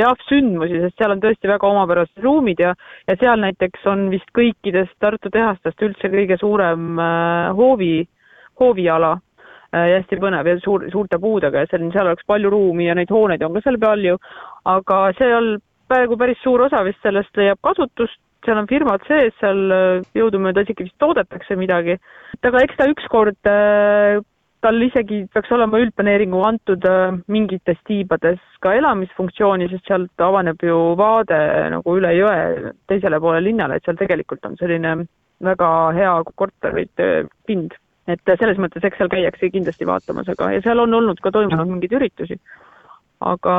jah, 0.00 0.24
sündmusi, 0.28 0.80
sest 0.82 0.98
seal 0.98 1.14
on 1.14 1.22
tõesti 1.22 1.50
väga 1.50 1.70
omapärased 1.70 2.24
ruumid 2.24 2.62
ja, 2.64 2.74
ja 3.06 3.16
seal 3.20 3.40
näiteks 3.44 3.86
on 3.90 4.08
vist 4.12 4.28
kõikidest 4.36 4.96
Tartu 4.98 5.30
tehastest 5.30 5.82
üldse 5.86 6.10
kõige 6.12 6.38
suurem 6.40 6.98
äh, 6.98 7.48
hoovi, 7.56 7.94
hooviala. 8.60 9.16
Ja 9.68 9.98
hästi 9.98 10.16
põnev 10.16 10.46
ja 10.48 10.54
suur, 10.64 10.86
suurte 10.88 11.18
puudega 11.20 11.60
ja 11.60 11.68
seal, 11.68 11.82
seal 11.92 12.08
oleks 12.08 12.24
palju 12.24 12.48
ruumi 12.48 12.86
ja 12.86 12.94
neid 12.96 13.10
hooneid 13.12 13.42
on 13.44 13.52
ka 13.52 13.60
seal 13.66 13.76
palju, 13.82 14.14
aga 14.64 15.00
seal 15.18 15.58
praegu 15.92 16.16
päris 16.16 16.40
suur 16.40 16.62
osa 16.64 16.80
vist 16.86 17.04
sellest 17.04 17.36
leiab 17.36 17.60
kasutust, 17.60 18.16
seal 18.48 18.62
on 18.62 18.68
firmad 18.70 19.04
sees, 19.08 19.36
seal 19.42 19.60
äh, 19.74 20.08
jõudumööda 20.16 20.64
isegi 20.64 20.86
vist 20.88 20.98
toodetakse 21.02 21.56
midagi. 21.60 21.98
et 22.34 22.48
aga 22.48 22.64
eks 22.64 22.78
ta 22.78 22.88
ükskord 22.88 23.50
äh, 23.50 24.20
tal 24.64 24.82
isegi 24.82 25.20
peaks 25.32 25.52
olema 25.54 25.80
üldplaneeringu 25.82 26.40
antud 26.48 26.84
äh, 26.88 27.18
mingites 27.28 27.80
tiibades 27.86 28.40
ka 28.64 28.72
elamisfunktsiooni, 28.78 29.68
sest 29.72 29.90
sealt 29.90 30.24
avaneb 30.24 30.64
ju 30.64 30.78
vaade 30.98 31.40
nagu 31.76 31.96
üle 32.00 32.14
jõe 32.16 32.72
teisele 32.90 33.20
poole 33.20 33.42
linnale, 33.44 33.76
et 33.76 33.84
seal 33.84 34.00
tegelikult 34.00 34.48
on 34.48 34.56
selline 34.60 34.96
väga 35.44 35.68
hea 35.98 36.14
korterite 36.34 37.10
pind. 37.46 37.76
et 38.08 38.30
selles 38.40 38.56
mõttes, 38.56 38.80
eks 38.80 38.96
seal 38.96 39.10
käiakse 39.12 39.50
kindlasti 39.52 39.84
vaatamas, 39.84 40.30
aga, 40.32 40.54
ja 40.54 40.64
seal 40.64 40.80
on 40.80 40.94
olnud 40.96 41.20
ka 41.20 41.30
toimunud 41.30 41.68
mingeid 41.68 41.92
üritusi 42.00 42.38
aga 43.20 43.54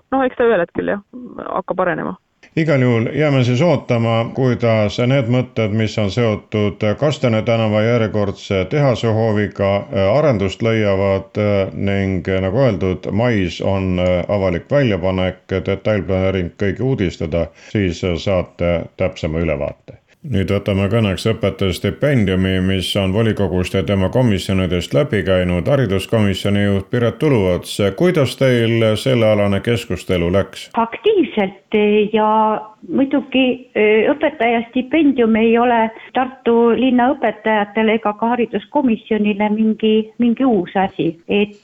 noh, 0.00 0.24
eks 0.24 0.38
ta 0.38 0.46
ühel 0.46 0.62
hetkel 0.62 0.94
jah, 0.94 1.04
hakkab 1.50 1.84
arenema 1.84 2.16
igal 2.56 2.82
juhul 2.82 3.06
jääme 3.14 3.44
siis 3.44 3.62
ootama, 3.62 4.30
kuidas 4.34 4.98
need 5.06 5.28
mõtted, 5.34 5.74
mis 5.80 5.98
on 5.98 6.10
seotud 6.10 6.84
Kastene 6.98 7.42
tänava 7.42 7.82
järjekordse 7.82 8.64
tehasehooviga, 8.70 9.70
arendust 10.14 10.62
leiavad 10.62 11.40
ning 11.74 12.28
nagu 12.46 12.64
öeldud, 12.66 13.10
mais 13.12 13.60
on 13.60 14.00
avalik 14.28 14.70
väljapanek, 14.70 15.44
detailplaneering 15.70 16.52
kõigi 16.58 16.82
uudistada, 16.82 17.46
siis 17.72 18.04
saate 18.24 18.74
täpsema 18.96 19.44
ülevaate 19.44 20.00
nüüd 20.26 20.50
võtame 20.50 20.88
kõneks 20.90 21.28
õpetaja 21.30 21.72
stipendiumi, 21.76 22.56
mis 22.64 22.88
on 22.98 23.12
volikogust 23.14 23.74
ja 23.74 23.82
tema 23.86 24.08
komisjonidest 24.10 24.94
läbi 24.94 25.22
käinud. 25.22 25.68
hariduskomisjoni 25.68 26.64
juht 26.64 26.90
Piret 26.90 27.18
Tuluots, 27.18 27.78
kuidas 27.96 28.36
teil 28.36 28.96
sellealane 28.96 29.60
keskustelu 29.60 30.32
läks? 30.32 30.70
aktiivselt 30.74 31.74
ja 32.12 32.60
muidugi 32.88 33.70
õpetaja 34.10 34.62
stipendium 34.70 35.36
ei 35.36 35.58
ole 35.58 35.90
Tartu 36.14 36.70
linna 36.74 37.10
õpetajatele 37.14 37.92
ega 38.00 38.12
ka 38.12 38.26
hariduskomisjonile 38.34 39.48
mingi, 39.54 40.12
mingi 40.18 40.44
uus 40.44 40.76
asi, 40.76 41.20
et 41.28 41.56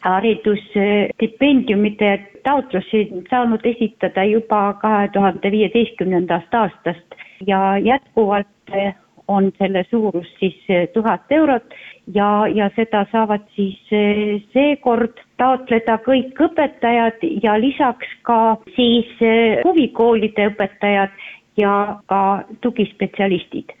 haridusstipendiumide 0.00 2.18
taotlusi 2.42 3.08
saanud 3.30 3.60
esitada 3.64 4.24
juba 4.24 4.72
kahe 4.80 5.08
tuhande 5.12 5.50
viieteistkümnendast 5.50 6.54
aastast 6.54 7.14
ja 7.46 7.78
jätkuvalt 7.78 8.46
eh, 8.72 8.94
on 9.28 9.52
selle 9.58 9.84
suurus 9.90 10.26
siis 10.38 10.64
eh, 10.68 10.88
tuhat 10.94 11.22
eurot. 11.30 11.74
Ja, 12.14 12.46
ja 12.54 12.70
seda 12.76 13.06
saavad 13.12 13.42
siis 13.56 13.78
eh, 13.90 14.42
seekord 14.52 15.18
taotleda 15.36 15.98
kõik 16.06 16.38
õpetajad 16.48 17.24
ja 17.42 17.58
lisaks 17.60 18.12
ka 18.22 18.56
siis 18.76 19.10
huvikoolide 19.64 20.52
õpetajad 20.52 21.10
ja 21.56 21.98
ka 22.06 22.42
tugispetsialistid. 22.60 23.72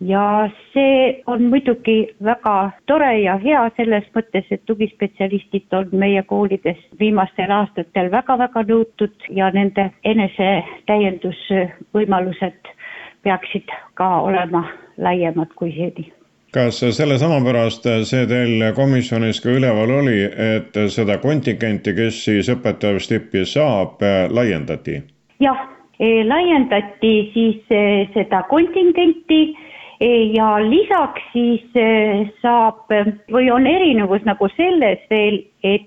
Ja 0.00 0.48
see 0.72 1.22
on 1.26 1.42
muidugi 1.50 2.08
väga 2.22 2.70
tore 2.86 3.20
ja 3.20 3.36
hea 3.42 3.70
selles 3.76 4.04
mõttes, 4.14 4.44
et 4.50 4.62
tugispetsialistid 4.70 5.72
on 5.74 5.88
meie 5.90 6.22
koolides 6.22 6.76
viimastel 7.00 7.50
aastatel 7.50 8.10
väga-väga 8.12 8.62
nõutud 8.68 9.12
ja 9.34 9.50
nende 9.50 9.90
enesetäiendusvõimalused 10.06 12.68
peaksid 13.22 13.74
ka 13.94 14.20
olema 14.20 14.64
laiemad 14.98 15.52
kui 15.58 15.72
seni 15.76 16.12
kas 16.54 16.80
sellesama 16.96 17.40
pärast 17.44 17.84
see 18.08 18.26
teil 18.28 18.62
komisjonis 18.76 19.40
ka 19.44 19.52
üleval 19.52 19.90
oli, 20.00 20.22
et 20.24 20.78
seda 20.94 21.18
kontingenti, 21.20 21.92
kes 21.96 22.22
siis 22.24 22.48
õpetajastippi 22.54 23.44
saab, 23.48 24.00
laiendati? 24.32 25.02
jah, 25.44 25.60
e, 26.00 26.24
laiendati 26.24 27.12
siis 27.34 27.74
e, 27.74 27.82
seda 28.14 28.42
kontingenti 28.48 29.42
e, 30.00 30.08
ja 30.38 30.56
lisaks 30.64 31.28
siis 31.34 31.78
saab 32.40 32.88
või 33.34 33.52
on 33.52 33.68
erinevus 33.68 34.24
nagu 34.24 34.48
selles 34.56 35.04
veel, 35.12 35.42
et 35.62 35.84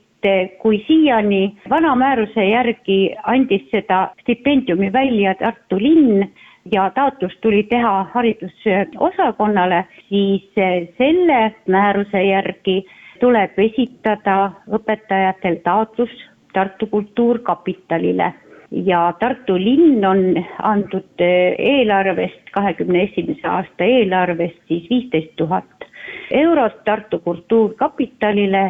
kui 0.61 0.77
siiani 0.85 1.55
vana 1.69 1.95
määruse 1.97 2.43
järgi 2.45 3.15
andis 3.25 3.63
seda 3.73 4.11
stipendiumi 4.21 4.91
välja 4.93 5.33
Tartu 5.39 5.79
linn, 5.81 6.27
ja 6.71 6.91
taotlus 6.95 7.37
tuli 7.41 7.63
teha 7.63 8.05
haridusosakonnale, 8.13 9.85
siis 10.09 10.51
eh, 10.57 10.87
selle 10.97 11.55
määruse 11.67 12.23
järgi 12.23 12.85
tuleb 13.19 13.59
esitada 13.59 14.51
õpetajatel 14.73 15.61
taotlus 15.63 16.13
Tartu 16.53 16.87
Kultuurkapitalile 16.87 18.33
ja 18.71 19.13
Tartu 19.19 19.55
linn 19.55 20.05
on 20.05 20.23
andnud 20.63 21.23
eh, 21.23 21.55
eelarvest, 21.59 22.49
kahekümne 22.51 23.03
esimese 23.03 23.47
aasta 23.47 23.83
eelarvest 23.83 24.59
siis 24.67 24.89
viisteist 24.89 25.35
tuhat 25.35 25.87
eurot 26.31 26.83
Tartu 26.85 27.19
Kultuurkapitalile 27.19 28.63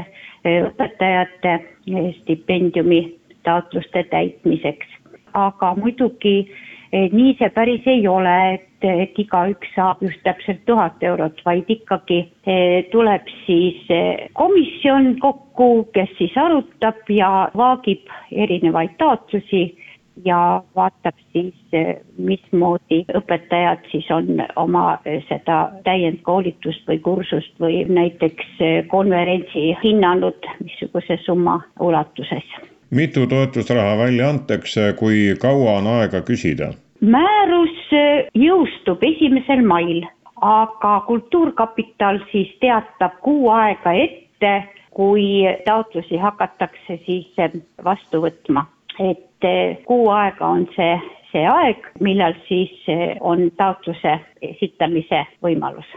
eh, 0.45 0.63
õpetajate 0.65 1.59
stipendiumi 2.21 3.19
taotluste 3.43 4.03
täitmiseks. 4.03 4.87
aga 5.33 5.75
muidugi 5.75 6.51
nii 6.91 7.35
see 7.39 7.49
päris 7.55 7.85
ei 7.87 8.07
ole, 8.07 8.35
et, 8.55 8.87
et 8.87 9.19
igaüks 9.23 9.69
saab 9.75 10.01
just 10.03 10.19
täpselt 10.25 10.63
tuhat 10.65 11.03
eurot, 11.03 11.39
vaid 11.45 11.69
ikkagi 11.71 12.19
eh, 12.45 12.89
tuleb 12.91 13.29
siis 13.45 13.85
eh, 13.89 14.27
komisjon 14.37 15.15
kokku, 15.23 15.87
kes 15.95 16.11
siis 16.17 16.35
arutab 16.37 17.07
ja 17.09 17.49
vaagib 17.57 18.11
erinevaid 18.31 18.97
taotlusi 18.99 19.63
ja 20.25 20.61
vaatab 20.75 21.15
siis, 21.31 21.55
mismoodi 22.17 22.99
õpetajad 23.15 23.87
siis 23.91 24.09
on 24.11 24.43
oma 24.59 24.97
seda 25.29 25.61
täiendkoolitust 25.87 26.83
või 26.89 26.99
kursust 27.05 27.55
või 27.63 27.85
näiteks 27.87 28.59
konverentsi 28.91 29.71
hinnanud, 29.83 30.51
missuguse 30.59 31.17
summa 31.23 31.61
ulatuses. 31.79 32.70
Mitu 32.91 33.27
toetusraha 33.27 33.97
välja 33.97 34.29
antakse, 34.29 34.93
kui 34.99 35.35
kaua 35.41 35.77
on 35.79 35.87
aega 35.97 36.21
küsida? 36.27 36.73
määrus 37.01 37.93
jõustub 38.37 39.03
esimesel 39.03 39.63
mail, 39.65 40.03
aga 40.41 40.99
Kultuurkapital 41.07 42.19
siis 42.31 42.51
teatab 42.61 43.17
kuu 43.25 43.49
aega 43.49 43.93
ette, 43.93 44.53
kui 44.91 45.41
taotlusi 45.65 46.17
hakatakse 46.17 46.99
siis 47.05 47.33
vastu 47.83 48.21
võtma 48.21 48.67
et 48.99 49.47
eh, 49.47 49.77
kuu 49.85 50.09
aega 50.09 50.47
on 50.47 50.67
see, 50.75 50.93
see 51.31 51.45
aeg, 51.47 51.87
millal 52.03 52.35
siis 52.47 52.73
on 53.19 53.49
taotluse 53.57 54.17
esitamise 54.41 55.25
võimalus. 55.43 55.87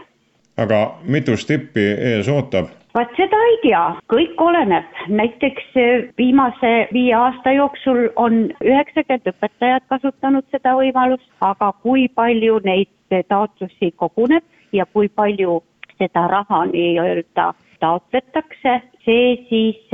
aga 0.57 0.97
mitu 1.03 1.37
stippi 1.37 1.85
ees 2.13 2.29
ootab? 2.31 2.71
Vaat 2.95 3.11
seda 3.19 3.39
ei 3.49 3.57
tea, 3.63 3.83
kõik 4.11 4.39
oleneb, 4.41 4.87
näiteks 5.11 5.77
eh, 5.79 6.07
viimase 6.17 6.73
viie 6.95 7.13
aasta 7.17 7.51
jooksul 7.55 8.07
on 8.15 8.45
üheksakümmend 8.63 9.31
õpetajat 9.33 9.87
kasutanud 9.91 10.47
seda 10.53 10.77
võimalust, 10.79 11.27
aga 11.43 11.73
kui 11.83 12.07
palju 12.15 12.61
neid 12.65 12.91
taotlusi 13.29 13.91
koguneb 13.99 14.43
ja 14.73 14.87
kui 14.93 15.09
palju 15.09 15.59
seda 15.99 16.25
raha 16.31 16.65
nii-öelda 16.71 17.51
taotletakse, 17.83 18.79
see 19.05 19.35
siis 19.49 19.91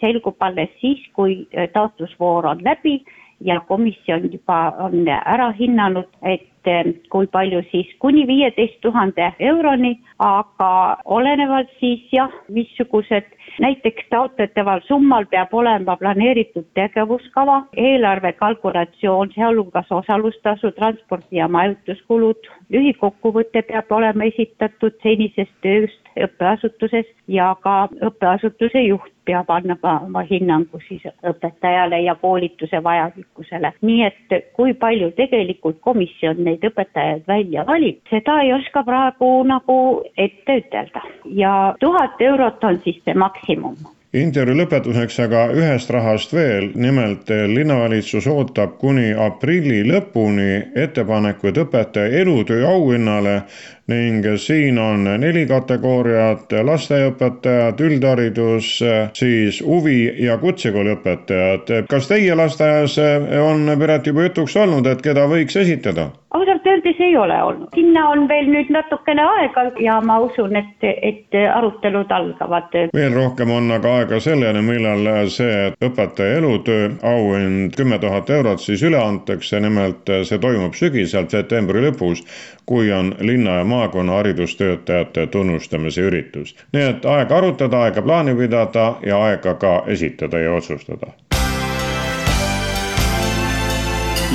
selgub 0.00 0.42
alles 0.42 0.70
siis, 0.82 1.00
kui 1.14 1.46
taotlusvoor 1.72 2.50
on 2.52 2.64
läbi 2.66 2.98
ja 3.40 3.60
komisjon 3.68 4.30
juba 4.32 4.58
on 4.78 5.08
ära 5.08 5.50
hinnanud, 5.58 6.08
et 6.22 6.68
äh, 6.68 6.92
kui 7.12 7.26
palju 7.26 7.62
siis 7.70 7.90
kuni 8.02 8.26
viieteist 8.26 8.80
tuhande 8.80 9.32
euroni, 9.38 9.92
aga 10.18 10.70
olenevalt 11.04 11.70
siis 11.80 12.06
jah, 12.12 12.32
missugused 12.48 13.28
näiteks 13.60 14.08
taotletaval 14.10 14.80
summal 14.88 15.26
peab 15.30 15.54
olema 15.54 15.96
planeeritud 15.96 16.66
tegevuskava, 16.74 17.62
eelarve 17.76 18.32
kalkulatsioon, 18.40 19.32
sealhulgas 19.34 19.92
osalustasu, 19.92 20.72
transpordi 20.78 21.40
ja 21.40 21.48
majutuskulud, 21.48 22.50
lühikokkuvõte 22.72 23.62
peab 23.68 23.92
olema 23.92 24.28
esitatud 24.32 24.96
senisest 25.02 25.54
tööst 25.62 26.05
õppeasutuses 26.24 27.08
ja 27.28 27.54
ka 27.62 27.88
õppeasutuse 28.08 28.82
juht 28.86 29.12
peab 29.26 29.50
andma 29.50 29.96
oma 30.06 30.22
hinnangu 30.28 30.80
siis 30.86 31.02
õpetajale 31.26 31.98
ja 32.04 32.14
koolituse 32.20 32.82
vajalikkusele. 32.82 33.72
nii 33.82 34.04
et 34.06 34.52
kui 34.56 34.74
palju 34.74 35.10
tegelikult 35.18 35.80
komisjon 35.80 36.44
neid 36.44 36.64
õpetajaid 36.64 37.26
välja 37.28 37.66
valib, 37.66 38.00
seda 38.10 38.40
ei 38.42 38.52
oska 38.52 38.84
praegu 38.86 39.42
nagu 39.48 39.76
ette 40.16 40.60
ütelda. 40.62 41.02
Ja 41.24 41.74
tuhat 41.80 42.20
eurot 42.20 42.64
on 42.64 42.80
siis 42.84 43.02
see 43.04 43.14
maksimum. 43.14 43.76
Intervjuu 44.16 44.56
lõpetuseks 44.62 45.18
aga 45.26 45.40
ühest 45.52 45.90
rahast 45.92 46.30
veel, 46.32 46.70
nimelt 46.78 47.28
linnavalitsus 47.28 48.24
ootab 48.32 48.78
kuni 48.80 49.10
aprilli 49.12 49.82
lõpuni 49.84 50.62
ettepanekuid 50.84 51.58
õpetaja 51.60 52.22
elutöö 52.22 52.62
auhinnale 52.70 53.42
ning 53.88 54.24
siin 54.36 54.78
on 54.78 55.04
neli 55.20 55.46
kategooriat, 55.46 56.52
lasteaiaõpetajad, 56.68 57.80
üldharidus, 57.80 58.70
siis 59.14 59.62
huvi- 59.62 60.24
ja 60.24 60.38
kutsekooli 60.38 60.96
õpetajad. 60.96 61.86
kas 61.88 62.08
teie 62.08 62.34
lasteaias 62.34 62.98
on, 63.40 63.70
Piret, 63.78 64.06
juba 64.06 64.22
jutuks 64.22 64.56
olnud, 64.56 64.86
et 64.86 65.02
keda 65.02 65.28
võiks 65.30 65.56
esitada? 65.56 66.10
ausalt 66.36 66.66
öeldes 66.66 67.00
ei 67.00 67.16
ole 67.16 67.36
olnud, 67.42 67.68
sinna 67.74 68.08
on 68.08 68.26
veel 68.28 68.48
nüüd 68.50 68.70
natukene 68.74 69.22
aega 69.24 69.64
ja 69.80 70.00
ma 70.04 70.18
usun, 70.20 70.56
et, 70.56 70.84
et 70.84 71.36
arutelud 71.54 72.10
algavad. 72.12 72.74
veel 72.94 73.14
rohkem 73.14 73.50
on 73.50 73.70
aga 73.72 73.94
aega 74.00 74.20
selleni, 74.20 74.62
millal 74.66 75.28
see 75.32 75.70
õpetaja 75.88 76.40
elutöö 76.40 76.90
auhind 77.02 77.76
kümme 77.76 77.98
tuhat 78.02 78.30
eurot 78.30 78.60
siis 78.60 78.82
üle 78.82 79.00
antakse, 79.00 79.60
nimelt 79.60 80.12
see 80.28 80.38
toimub 80.42 80.74
sügisel, 80.74 81.28
septembri 81.30 81.86
lõpus, 81.86 82.24
kui 82.66 82.92
on 82.92 83.14
linna 83.20 83.58
ja 83.58 83.64
maakonna 83.64 84.12
haridustöötajate 84.12 85.26
tunnustamise 85.26 86.00
üritus. 86.00 86.56
nii 86.72 86.82
et 86.82 87.04
aega 87.04 87.36
arutada, 87.36 87.82
aega 87.82 88.02
plaani 88.02 88.34
pidada 88.34 88.94
ja 89.06 89.22
aega 89.22 89.54
ka 89.54 89.82
esitada 89.86 90.38
ja 90.38 90.52
otsustada. 90.52 91.06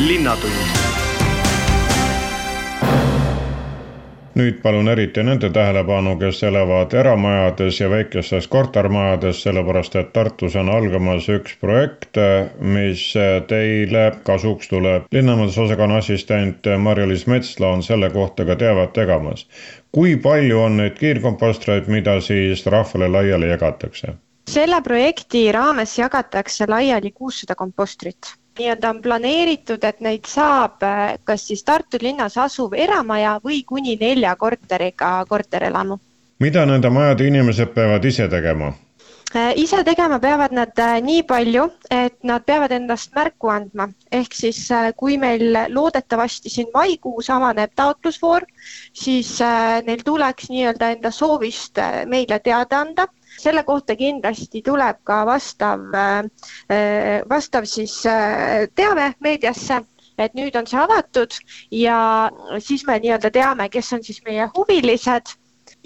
linnatund 0.07 0.90
nüüd 4.35 4.61
palun 4.63 4.87
eriti 4.87 5.23
nende 5.23 5.49
tähelepanu, 5.53 6.15
kes 6.19 6.43
elavad 6.47 6.93
eramajades 6.93 7.79
ja 7.81 7.89
väikestes 7.89 8.47
kortermajades, 8.47 9.41
sellepärast 9.43 9.95
et 9.99 10.13
Tartus 10.13 10.55
on 10.55 10.69
algamas 10.69 11.27
üks 11.29 11.57
projekt, 11.61 12.19
mis 12.59 13.03
teile 13.47 14.05
kasuks 14.23 14.71
tuleb. 14.71 15.07
linnamajandusosakonna 15.11 15.97
assistent 15.97 16.67
Marja-Liis 16.77 17.27
Metsla 17.27 17.73
on 17.75 17.83
selle 17.83 18.09
kohta 18.09 18.45
ka 18.45 18.55
teavet 18.55 18.93
tegemas. 18.93 19.47
kui 19.91 20.15
palju 20.17 20.59
on 20.59 20.77
neid 20.77 20.99
kiirkompostreid, 20.99 21.87
mida 21.87 22.21
siis 22.21 22.65
rahvale 22.65 23.07
laiali 23.07 23.49
jagatakse? 23.49 24.13
selle 24.49 24.81
projekti 24.81 25.51
raames 25.51 25.99
jagatakse 25.99 26.65
laiali 26.67 27.11
kuussada 27.11 27.55
kompostrit 27.55 28.40
nii-öelda 28.61 28.89
on 28.93 29.01
planeeritud, 29.01 29.83
et 29.83 29.99
neid 30.05 30.29
saab 30.29 30.83
äh, 30.85 31.17
kas 31.25 31.47
siis 31.49 31.63
Tartu 31.65 31.99
linnas 32.01 32.37
asuv 32.37 32.77
eramaja 32.77 33.39
või 33.43 33.63
kuni 33.67 33.97
nelja 33.99 34.35
korteriga 34.35 35.17
korterelamu. 35.29 35.99
mida 36.39 36.65
nende 36.65 36.89
majade 36.89 37.27
inimesed 37.27 37.73
peavad 37.73 38.05
ise 38.05 38.27
tegema? 38.29 38.71
Äh, 39.35 39.53
ise 39.55 39.83
tegema 39.87 40.19
peavad 40.19 40.51
nad 40.51 40.79
äh, 40.79 40.99
nii 41.01 41.23
palju, 41.23 41.69
et 41.89 42.17
nad 42.23 42.45
peavad 42.45 42.71
endast 42.71 43.15
märku 43.15 43.49
andma, 43.49 43.87
ehk 44.11 44.33
siis 44.35 44.59
kui 44.97 45.17
meil 45.17 45.57
loodetavasti 45.69 46.49
siin 46.49 46.67
maikuus 46.73 47.29
avaneb 47.29 47.71
taotlusvoor, 47.75 48.45
siis 48.93 49.37
neil 49.85 50.03
tuleks 50.05 50.49
nii-öelda 50.49 50.91
enda 50.97 51.11
soovist 51.11 51.79
meile 52.05 52.39
teada 52.39 52.81
anda 52.85 53.07
selle 53.41 53.63
kohta 53.67 53.95
kindlasti 53.99 54.61
tuleb 54.65 55.01
ka 55.07 55.23
vastav, 55.25 55.83
äh, 55.97 57.21
vastav 57.29 57.65
siis 57.69 57.97
äh, 58.09 58.67
teave 58.75 59.13
meediasse 59.19 59.81
et 60.21 60.33
nüüd 60.37 60.55
on 60.59 60.67
see 60.69 60.79
avatud 60.79 61.35
ja 61.73 61.97
siis 62.61 62.83
me 62.87 62.97
nii-öelda 63.01 63.31
teame, 63.33 63.69
kes 63.73 63.93
on 63.97 64.03
siis 64.05 64.21
meie 64.27 64.49
huvilised. 64.57 65.37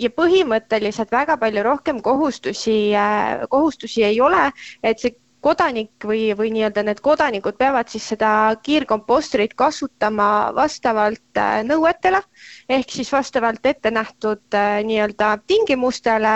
Ja 0.01 0.09
põhimõtteliselt 0.11 1.11
väga 1.13 1.37
palju 1.39 1.61
rohkem 1.63 2.01
kohustusi, 2.03 2.91
äh, 2.99 3.45
kohustusi 3.49 4.03
ei 4.03 4.17
ole, 4.21 4.49
et 4.83 4.99
see 4.99 5.13
kodanik 5.45 6.05
või, 6.09 6.31
või 6.37 6.49
nii-öelda 6.55 6.83
need 6.87 7.01
kodanikud 7.05 7.57
peavad 7.59 7.91
siis 7.91 8.07
seda 8.13 8.29
kiirkompostrit 8.65 9.53
kasutama 9.57 10.29
vastavalt 10.57 11.41
äh, 11.41 11.59
nõuetele 11.67 12.21
ehk 12.77 12.95
siis 12.97 13.11
vastavalt 13.13 13.65
ette 13.69 13.91
nähtud 13.93 14.57
äh, 14.57 14.79
nii-öelda 14.87 15.35
tingimustele 15.47 16.35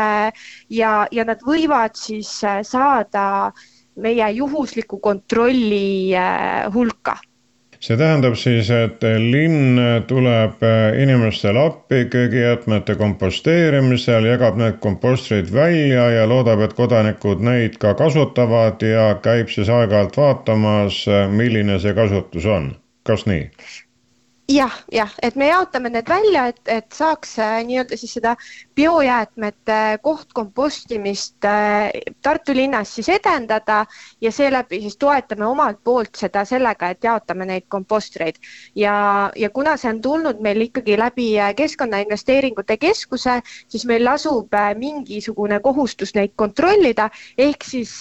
ja, 0.82 0.94
ja 1.12 1.26
nad 1.26 1.42
võivad 1.46 1.98
siis 1.98 2.36
äh, 2.46 2.62
saada 2.68 3.26
meie 4.00 4.30
juhusliku 4.38 5.00
kontrolli 5.04 6.14
hulka 6.74 7.18
see 7.80 7.96
tähendab 7.98 8.36
siis, 8.36 8.70
et 8.76 9.04
linn 9.24 9.80
tuleb 10.08 10.64
inimestele 11.00 11.62
appi 11.64 12.06
köögijäätmete 12.12 12.96
komposteerimisel, 13.00 14.28
jagab 14.28 14.60
need 14.60 14.80
kompostrid 14.84 15.54
välja 15.54 16.10
ja 16.12 16.28
loodab, 16.30 16.64
et 16.68 16.76
kodanikud 16.76 17.44
neid 17.46 17.80
ka 17.80 17.94
kasutavad 18.00 18.84
ja 18.84 19.14
käib 19.24 19.52
siis 19.54 19.72
aeg-ajalt 19.72 20.18
vaatamas, 20.20 21.06
milline 21.32 21.80
see 21.80 21.96
kasutus 21.96 22.46
on. 22.46 22.74
kas 23.04 23.26
nii? 23.26 23.48
Jah, 24.50 24.74
jah, 24.92 25.12
et 25.22 25.36
me 25.38 25.48
jaotame 25.50 25.92
need 25.94 26.08
välja, 26.10 26.48
et, 26.50 26.60
et 26.66 26.96
saaks 26.96 27.36
äh, 27.44 27.60
nii-öelda 27.68 27.98
siis 28.00 28.16
seda 28.18 28.34
biojäätmete 28.78 30.00
kohtkompostimist 30.02 31.46
äh, 31.46 31.92
Tartu 32.26 32.56
linnas 32.58 32.96
siis 32.96 33.10
edendada 33.14 33.84
ja 34.22 34.32
seeläbi 34.32 34.82
siis 34.82 34.98
toetame 34.98 35.46
omalt 35.46 35.84
poolt 35.84 36.18
seda 36.18 36.46
sellega, 36.50 36.90
et 36.90 37.04
jaotame 37.04 37.46
neid 37.46 37.68
kompostreid. 37.70 38.42
Ja, 38.76 39.32
ja 39.36 39.50
kuna 39.50 39.78
see 39.78 39.94
on 39.94 40.02
tulnud 40.02 40.42
meil 40.42 40.66
ikkagi 40.66 40.98
läbi 40.98 41.30
äh, 41.40 41.54
Keskkonnainvesteeringute 41.56 42.78
Keskuse, 42.78 43.40
siis 43.68 43.86
meil 43.86 44.06
lasub 44.06 44.56
mingisugune 44.78 45.60
kohustus 45.62 46.16
neid 46.18 46.34
kontrollida, 46.36 47.10
ehk 47.38 47.66
siis, 47.66 48.00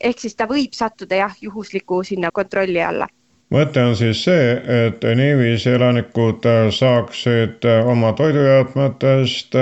ehk 0.00 0.24
siis 0.24 0.38
ta 0.38 0.48
võib 0.48 0.72
sattuda 0.76 1.26
jah, 1.26 1.36
juhusliku 1.40 2.00
sinna 2.06 2.30
kontrolli 2.32 2.80
alla 2.82 3.08
mõte 3.52 3.84
on 3.84 3.94
siis 3.96 4.24
see, 4.24 4.48
et 4.86 5.04
niiviisi 5.18 5.74
elanikud 5.76 6.48
saaksid 6.78 7.68
oma 7.92 8.12
toidujäätmetest 8.18 9.54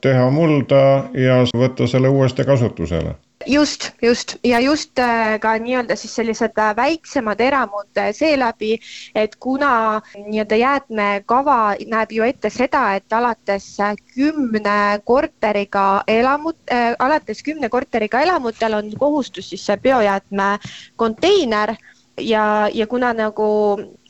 teha 0.00 0.30
mulda 0.30 0.84
ja 1.18 1.42
võtta 1.64 1.90
selle 1.90 2.08
uuesti 2.08 2.48
kasutusele. 2.48 3.18
Just, 3.46 3.90
just. 4.02 4.36
Ja 4.44 4.60
just 4.60 4.98
äh, 4.98 5.40
ka 5.40 5.58
nii-öelda 5.58 5.96
siis 5.96 6.14
sellised 6.14 6.58
äh, 6.58 6.76
väiksemad 6.76 7.40
eramud 7.40 7.98
äh, 7.98 8.12
seeläbi, 8.14 8.78
et 9.14 9.36
kuna 9.36 10.00
nii-öelda 10.16 10.56
jäätmekava 10.56 11.74
näeb 11.90 12.12
ju 12.12 12.26
ette 12.26 12.50
seda, 12.50 12.94
et 12.94 13.12
alates 13.12 13.66
kümne 14.14 15.00
korteriga 15.04 16.04
elamut 16.08 16.58
äh,, 16.70 16.94
alates 16.98 17.42
kümne 17.42 17.68
korteriga 17.68 18.20
elamutel 18.20 18.78
on 18.78 18.92
kohustus 18.98 19.50
siis 19.50 19.66
see 19.66 19.76
biojäätmekonteiner 19.76 21.76
ja, 22.22 22.68
ja 22.74 22.86
kuna 22.86 23.12
nagu 23.12 23.46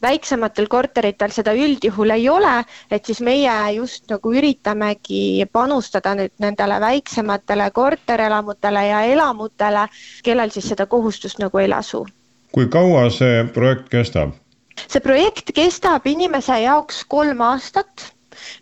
väiksematel 0.03 0.68
korteritel 0.68 1.33
seda 1.35 1.55
üldjuhul 1.55 2.14
ei 2.14 2.29
ole, 2.29 2.55
et 2.90 3.05
siis 3.07 3.20
meie 3.25 3.55
just 3.77 4.09
nagu 4.11 4.33
üritamegi 4.35 5.46
panustada 5.53 6.14
nüüd 6.18 6.35
nendele 6.42 6.81
väiksematele 6.81 7.70
korterelamutele 7.70 8.87
ja 8.87 9.03
elamutele, 9.14 9.87
kellel 10.25 10.51
siis 10.55 10.68
seda 10.72 10.87
kohustust 10.87 11.42
nagu 11.42 11.59
ei 11.59 11.68
lasu. 11.68 12.07
kui 12.53 12.66
kaua 12.68 13.09
see 13.11 13.44
projekt 13.55 13.88
kestab? 13.88 14.35
see 14.88 15.01
projekt 15.01 15.55
kestab 15.55 16.07
inimese 16.07 16.59
jaoks 16.62 17.05
kolm 17.09 17.40
aastat, 17.40 18.12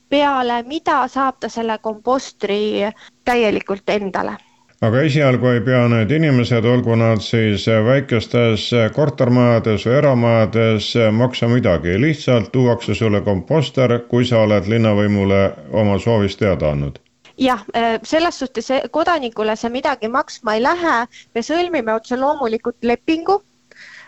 peale 0.08 0.62
mida 0.62 1.02
saab 1.08 1.40
ta 1.40 1.48
selle 1.48 1.78
kompostri 1.78 2.90
täielikult 3.24 3.88
endale 3.88 4.36
aga 4.80 5.02
esialgu 5.04 5.50
ei 5.52 5.60
pea 5.64 5.82
need 5.92 6.12
inimesed, 6.16 6.64
olgu 6.64 6.94
nad 6.96 7.20
siis 7.24 7.66
väikestes 7.86 8.70
kortermajades 8.96 9.84
või 9.88 9.96
eramajades, 9.98 10.88
maksma 11.16 11.50
midagi, 11.54 11.98
lihtsalt 12.00 12.48
tuuakse 12.54 12.96
sulle 12.96 13.20
komposter, 13.26 13.98
kui 14.08 14.24
sa 14.24 14.40
oled 14.46 14.70
linnavõimule 14.72 15.42
oma 15.82 15.98
soovist 16.00 16.40
teada 16.40 16.72
andnud. 16.72 16.98
Jah, 17.40 17.62
selles 18.04 18.36
suhtes 18.40 18.66
kodanikule 18.92 19.54
see 19.56 19.72
midagi 19.72 20.08
maksma 20.12 20.56
ei 20.56 20.64
lähe, 20.64 20.96
me 21.34 21.44
sõlmime 21.44 21.94
otse 21.96 22.18
loomulikult 22.20 22.84
lepingu 22.84 23.40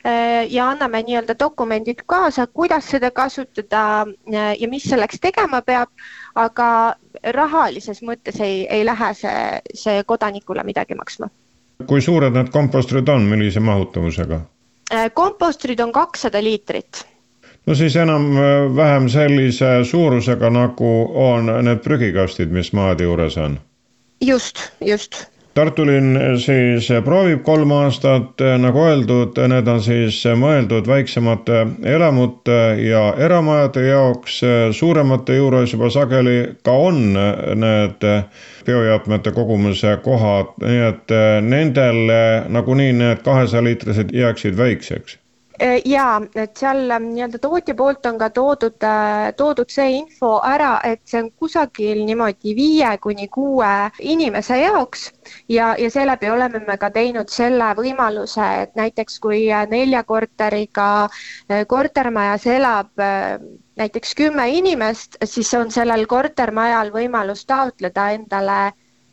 Äh, 0.04 0.50
ja 0.50 0.64
anname 0.70 0.98
nii-öelda 1.06 1.34
dokumendid 1.38 2.00
kaasa, 2.10 2.46
kuidas 2.46 2.88
seda 2.90 3.10
kasutada 3.14 3.82
äh, 4.34 4.56
ja 4.58 4.68
mis 4.68 4.82
selleks 4.90 5.20
tegema 5.22 5.60
peab, 5.62 5.92
aga 6.34 6.96
rahalises 7.34 8.02
mõttes 8.02 8.40
ei, 8.40 8.66
ei 8.70 8.84
lähe 8.84 9.14
see, 9.14 9.60
see 9.74 10.04
kodanikule 10.06 10.64
midagi 10.64 10.94
maksma. 10.94 11.28
kui 11.86 12.00
suured 12.00 12.34
need 12.34 12.50
kompostrid 12.54 13.08
on, 13.08 13.22
millise 13.26 13.60
mahutavusega? 13.60 14.40
Äh, 14.92 15.10
kompostrid 15.14 15.80
on 15.80 15.92
kakssada 15.92 16.42
liitrit 16.42 17.06
no 17.66 17.74
siis 17.74 17.96
enam-vähem 17.96 19.08
sellise 19.08 19.84
suurusega, 19.84 20.50
nagu 20.50 20.92
on 21.14 21.50
need 21.62 21.82
prügikastid, 21.84 22.50
mis 22.50 22.72
maade 22.72 23.04
juures 23.04 23.36
on. 23.38 23.60
just, 24.20 24.72
just 24.80 25.31
Tartu 25.52 25.84
linn 25.84 26.14
siis 26.40 26.86
proovib 27.04 27.42
kolm 27.44 27.74
aastat, 27.76 28.40
nagu 28.62 28.86
öeldud, 28.88 29.36
need 29.52 29.66
on 29.68 29.82
siis 29.84 30.22
mõeldud 30.40 30.88
väiksemate 30.88 31.58
elamute 31.92 32.56
ja 32.80 33.02
eramajade 33.20 33.84
jaoks, 33.84 34.38
suuremate 34.78 35.36
juures 35.36 35.74
juba 35.76 35.90
sageli 35.92 36.38
ka 36.64 36.72
on 36.88 37.02
need 37.12 38.08
biojäätmete 38.64 39.34
kogumise 39.36 39.98
kohad, 40.06 40.56
nii 40.64 40.84
et 40.88 41.16
nendele 41.44 42.22
nagunii 42.48 42.96
need 43.04 43.20
kahesaja 43.26 43.66
liitrised 43.68 44.16
jääksid 44.16 44.56
väikseks 44.56 45.21
Äh, 45.62 45.78
ja 45.86 46.04
et 46.42 46.58
seal 46.58 46.90
ähm, 46.90 47.04
nii-öelda 47.14 47.38
tootja 47.42 47.74
poolt 47.78 48.06
on 48.08 48.16
ka 48.18 48.28
toodud, 48.34 48.82
äh, 48.82 49.28
toodud 49.38 49.70
see 49.70 49.92
info 49.98 50.30
ära, 50.48 50.70
et 50.88 51.02
see 51.06 51.20
on 51.22 51.28
kusagil 51.38 52.00
niimoodi 52.08 52.54
viie 52.58 52.88
kuni 53.04 53.28
kuue 53.36 53.68
inimese 54.14 54.58
jaoks 54.58 55.04
ja, 55.56 55.68
ja 55.78 55.90
seeläbi 55.94 56.32
oleme 56.34 56.62
me 56.66 56.76
ka 56.82 56.90
teinud 56.96 57.30
selle 57.30 57.68
võimaluse, 57.78 58.48
et 58.64 58.74
näiteks 58.80 59.20
kui 59.22 59.44
äh, 59.52 59.62
nelja 59.70 60.02
korteriga 60.08 60.88
kortermajas 61.70 62.48
elab 62.56 63.04
näiteks 63.78 64.16
kümme 64.18 64.48
inimest, 64.56 65.20
siis 65.24 65.54
on 65.60 65.70
sellel 65.70 66.08
kortermajal 66.10 66.90
võimalus 66.96 67.46
taotleda 67.46 68.10
endale 68.18 68.58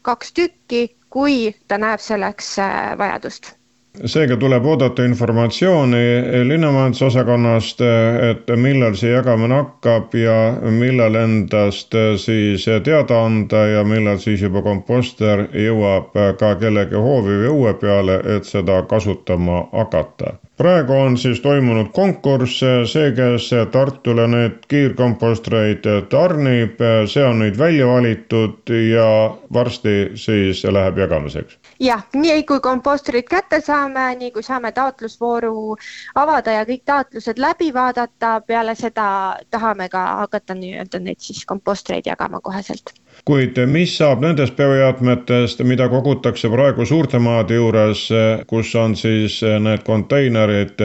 kaks 0.02 0.34
tükki, 0.34 0.84
kui 1.14 1.40
ta 1.68 1.78
näeb 1.78 2.02
selleks 2.02 2.56
vajadust 2.98 3.59
seega 4.06 4.38
tuleb 4.40 4.66
oodata 4.66 5.04
informatsiooni 5.04 6.04
linnamajandusosakonnast, 6.48 7.82
et 8.30 8.52
millal 8.56 8.96
see 9.00 9.12
jagamine 9.12 9.60
hakkab 9.60 10.16
ja 10.16 10.38
millal 10.72 11.16
endast 11.20 11.96
siis 12.24 12.68
teada 12.84 13.24
anda 13.26 13.66
ja 13.68 13.84
millal 13.84 14.20
siis 14.24 14.42
juba 14.46 14.62
komposter 14.66 15.48
jõuab 15.54 16.14
ka 16.40 16.54
kellegi 16.62 16.96
hoovi 16.96 17.40
või 17.44 17.50
õue 17.56 17.74
peale, 17.82 18.22
et 18.36 18.48
seda 18.48 18.82
kasutama 18.88 19.66
hakata 19.74 20.38
praegu 20.60 20.94
on 20.94 21.18
siis 21.18 21.40
toimunud 21.42 21.88
konkurss, 21.96 22.60
see, 22.92 23.12
kes 23.16 23.50
Tartule 23.72 24.26
need 24.28 24.58
kiirkompostreid 24.68 25.88
tarnib, 26.12 26.82
see 27.08 27.24
on 27.24 27.40
nüüd 27.44 27.58
välja 27.58 27.88
valitud 27.88 28.74
ja 28.90 29.08
varsti 29.54 29.96
siis 30.20 30.64
läheb 30.68 31.00
jagamiseks. 31.00 31.58
jah, 31.80 32.04
nii 32.14 32.44
kui 32.44 32.60
kompostrid 32.60 33.30
kätte 33.32 33.62
saame, 33.64 34.10
nii 34.20 34.32
kui 34.36 34.44
saame 34.44 34.72
taotlusvooru 34.76 35.78
avada 36.16 36.60
ja 36.60 36.66
kõik 36.68 36.84
taotlused 36.86 37.40
läbi 37.40 37.72
vaadata, 37.74 38.42
peale 38.48 38.76
seda 38.76 39.10
tahame 39.52 39.90
ka 39.90 40.06
hakata 40.26 40.60
nii-öelda 40.60 41.00
neid 41.00 41.24
siis 41.24 41.46
kompostreid 41.46 42.12
jagama 42.12 42.44
koheselt 42.44 42.94
kuid 43.26 43.58
mis 43.68 43.98
saab 43.98 44.22
nendest 44.24 44.56
biojäätmetest, 44.58 45.64
mida 45.64 45.90
kogutakse 45.90 46.50
praegu 46.50 46.86
suurte 46.86 47.20
maade 47.20 47.58
juures, 47.58 48.08
kus 48.48 48.76
on 48.76 48.96
siis 48.96 49.40
need 49.44 49.84
konteinerid 49.88 50.82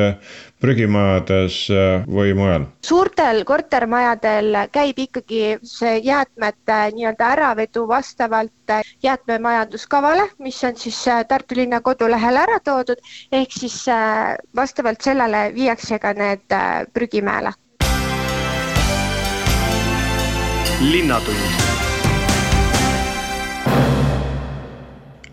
prügimajades 0.61 1.59
või 2.09 2.35
mujal? 2.37 2.66
suurtel 2.87 3.42
kortermajadel 3.44 4.57
käib 4.73 4.99
ikkagi 5.07 5.59
see 5.62 5.99
jäätmete 6.05 6.79
nii-öelda 6.97 7.33
äravedu 7.37 7.88
vastavalt 7.88 8.77
jäätmemajanduskavale, 9.03 10.29
mis 10.38 10.62
on 10.64 10.77
siis 10.77 11.05
Tartu 11.29 11.57
linna 11.57 11.81
kodulehel 11.81 12.37
ära 12.37 12.61
toodud, 12.64 13.01
ehk 13.33 13.53
siis 13.53 13.85
vastavalt 14.57 15.01
sellele 15.01 15.51
viiakse 15.55 15.99
ka 15.99 16.12
need 16.12 16.57
prügimäele. 16.92 17.53
linnatund 20.81 21.73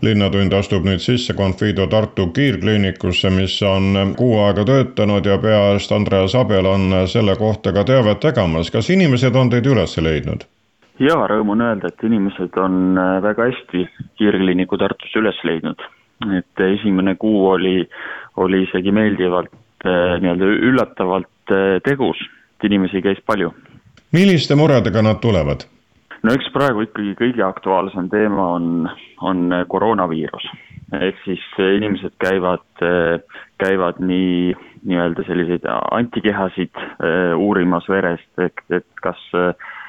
linnatund 0.02 0.52
astub 0.52 0.86
nüüd 0.86 1.02
sisse 1.02 1.34
Confido 1.34 1.86
Tartu 1.86 2.26
kiirkliinikusse, 2.34 3.30
mis 3.30 3.54
on 3.62 4.14
kuu 4.18 4.38
aega 4.42 4.64
töötanud 4.66 5.26
ja 5.26 5.38
peaarst 5.38 5.92
Andreas 5.94 6.34
Abel 6.34 6.66
on 6.66 6.90
selle 7.06 7.36
kohta 7.38 7.72
ka 7.72 7.84
teavet 7.84 8.24
jagamas. 8.24 8.70
kas 8.70 8.90
inimesed 8.90 9.34
on 9.34 9.50
teid 9.50 9.66
üles 9.66 9.96
leidnud? 9.98 10.44
jaa, 10.98 11.26
rõõm 11.30 11.54
on 11.54 11.64
öelda, 11.68 11.88
et 11.88 12.06
inimesed 12.06 12.58
on 12.60 12.98
väga 13.22 13.48
hästi 13.50 13.86
kiirkliiniku 14.18 14.78
Tartus 14.78 15.14
üles 15.16 15.38
leidnud. 15.44 15.78
et 16.38 16.64
esimene 16.66 17.14
kuu 17.14 17.48
oli, 17.48 17.88
oli 18.36 18.62
isegi 18.66 18.92
meeldivalt 18.92 19.54
nii-öelda 19.84 20.50
üllatavalt 20.70 21.54
tegus, 21.84 22.18
et 22.58 22.70
inimesi 22.70 23.02
käis 23.02 23.22
palju. 23.26 23.54
milliste 24.12 24.54
muredega 24.54 25.02
nad 25.02 25.22
tulevad? 25.22 25.66
No 26.22 26.34
eks 26.34 26.50
praegu 26.54 26.84
ikkagi 26.86 27.14
kõige 27.18 27.44
aktuaalsem 27.46 28.10
teema 28.12 28.48
on, 28.56 28.88
on 29.20 29.50
koroonaviirus. 29.68 30.46
ehk 30.92 31.22
siis 31.24 31.42
inimesed 31.58 32.12
käivad, 32.20 32.66
käivad 33.58 34.00
nii 34.00 34.52
nii-öelda 34.84 35.24
selliseid 35.26 35.64
antikehasid 35.90 36.74
äh, 36.76 37.32
uurimas 37.38 37.88
verest, 37.88 38.28
et, 38.38 38.64
et 38.70 38.86
kas 39.02 39.20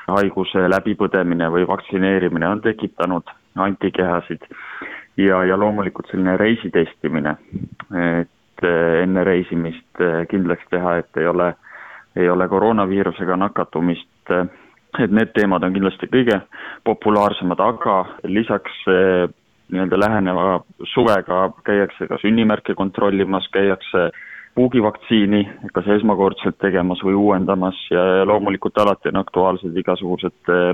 haiguse 0.08 0.68
läbipõdemine 0.70 1.50
või 1.52 1.68
vaktsineerimine 1.68 2.48
on 2.48 2.62
tekitanud 2.62 3.30
antikehasid 3.56 4.46
ja, 5.18 5.44
ja 5.44 5.58
loomulikult 5.58 6.12
selline 6.12 6.38
reisitestimine, 6.38 7.36
et 8.22 8.66
äh, 8.66 9.04
enne 9.04 9.24
reisimist 9.28 10.04
kindlaks 10.30 10.70
teha, 10.72 10.98
et 11.04 11.22
ei 11.22 11.28
ole, 11.28 11.54
ei 12.16 12.30
ole 12.30 12.48
koroonaviirusega 12.48 13.38
nakatumist 13.38 14.38
et 15.00 15.12
need 15.12 15.32
teemad 15.34 15.64
on 15.64 15.74
kindlasti 15.74 16.10
kõige 16.12 16.42
populaarsemad, 16.86 17.60
aga 17.60 17.96
lisaks 18.30 18.84
nii-öelda 19.74 20.00
läheneva 20.00 20.64
suvega 20.94 21.48
käiakse 21.66 22.08
ka 22.08 22.20
sünnimärke 22.22 22.76
kontrollimas, 22.76 23.48
käiakse 23.54 24.10
puugivaktsiini 24.56 25.50
kas 25.74 25.88
esmakordselt 25.98 26.58
tegemas 26.62 27.02
või 27.04 27.16
uuendamas 27.18 27.78
ja 27.92 28.26
loomulikult 28.26 28.78
alati 28.78 29.10
on 29.10 29.22
aktuaalsed 29.24 29.78
igasugused 29.78 30.52
eh, 30.54 30.68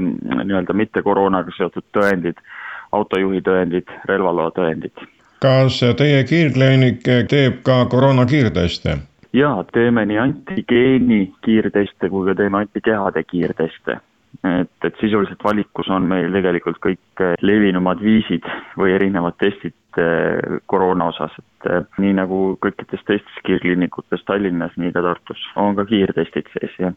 nii-öelda 0.43 0.73
mitte 0.73 1.03
koroonaga 1.05 1.53
seotud 1.57 1.87
tõendid, 1.95 2.41
autojuhi 2.91 3.41
tõendid, 3.45 3.95
relvaloa 4.09 4.51
tõendid. 4.57 5.05
kas 5.39 5.79
teie 5.97 6.23
kiirkliinik 6.23 7.07
teeb 7.29 7.63
ka 7.63 7.85
koroona 7.85 8.25
kiirteste? 8.25 8.97
jaa, 9.33 9.63
teeme 9.73 10.05
nii 10.05 10.17
antigeeni 10.17 11.21
kiirteste 11.45 12.09
kui 12.09 12.27
ka 12.27 12.35
teeme 12.35 12.65
antikehade 12.65 13.23
kiirteste 13.23 13.99
et, 14.43 14.71
et 14.85 15.01
sisuliselt 15.01 15.43
valikus 15.43 15.89
on 15.89 16.07
meil 16.09 16.31
tegelikult 16.33 16.79
kõik 16.83 17.23
levinumad 17.41 18.01
viisid 18.03 18.45
või 18.79 18.95
erinevad 18.95 19.37
testid 19.41 19.75
koroona 20.69 21.09
osas, 21.11 21.33
et 21.41 21.97
nii 21.99 22.13
nagu 22.21 22.41
kõikides 22.63 23.01
teistes 23.07 23.39
kiirkliinikutes 23.47 24.23
Tallinnas, 24.27 24.75
nii 24.77 24.93
ka 24.95 25.03
Tartus 25.03 25.41
on 25.59 25.75
ka 25.75 25.87
kiirtestid 25.89 26.51
sees, 26.53 26.75
jah 26.79 26.95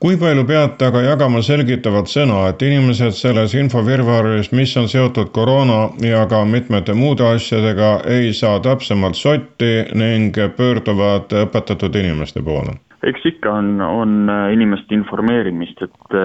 kui 0.00 0.16
palju 0.20 0.44
peate 0.48 0.86
aga 0.88 1.02
jagama 1.04 1.40
selgitavat 1.44 2.10
sõna, 2.10 2.42
et 2.50 2.62
inimesed 2.62 3.16
selles 3.16 3.54
infovirvarris, 3.58 4.50
mis 4.56 4.72
on 4.80 4.88
seotud 4.92 5.32
koroona 5.34 5.80
ja 6.04 6.22
ka 6.30 6.44
mitmete 6.48 6.94
muude 6.96 7.26
asjadega, 7.26 7.90
ei 8.18 8.32
saa 8.36 8.60
täpsemalt 8.64 9.18
sotti 9.18 9.72
ning 9.96 10.36
pöörduvad 10.56 11.34
õpetatud 11.46 12.00
inimeste 12.04 12.44
poole? 12.44 12.78
eks 13.00 13.22
ikka 13.24 13.52
on, 13.56 13.78
on 13.80 14.10
inimeste 14.52 14.92
informeerimist, 14.92 15.78
et, 15.86 16.16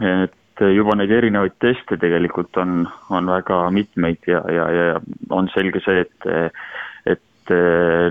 et 0.00 0.64
juba 0.74 0.96
neid 0.96 1.10
erinevaid 1.10 1.56
teste 1.62 1.96
tegelikult 2.00 2.56
on, 2.60 2.84
on 3.10 3.30
väga 3.32 3.62
mitmeid 3.72 4.28
ja, 4.28 4.42
ja, 4.52 4.66
ja 4.76 5.00
on 5.30 5.48
selge 5.54 5.82
see, 5.84 6.04
et 6.04 6.30
et 7.10 7.52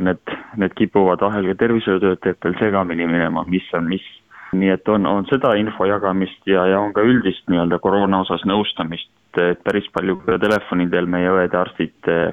need, 0.03 0.31
need 0.59 0.73
kipuvad 0.75 1.21
vahel 1.23 1.45
ka 1.51 1.53
tervishoiutöötajatel 1.61 2.57
segamini 2.59 3.05
minema, 3.07 3.45
mis 3.47 3.67
on 3.77 3.85
mis 3.87 4.03
nii 4.51 4.71
et 4.73 4.89
on, 4.89 5.05
on 5.05 5.25
seda 5.29 5.53
info 5.59 5.85
jagamist 5.85 6.47
ja, 6.49 6.65
ja 6.69 6.79
on 6.81 6.93
ka 6.93 7.03
üldist 7.05 7.45
nii-öelda 7.51 7.79
koroona 7.83 8.23
osas 8.25 8.45
nõustamist, 8.49 9.11
et 9.37 9.61
päris 9.65 9.87
palju 9.93 10.17
ka 10.25 10.39
telefoni 10.41 10.89
teel 10.89 11.09
meie 11.09 11.29
õed 11.31 11.53
ja 11.53 11.61
arstid 11.61 12.09
eh, 12.09 12.31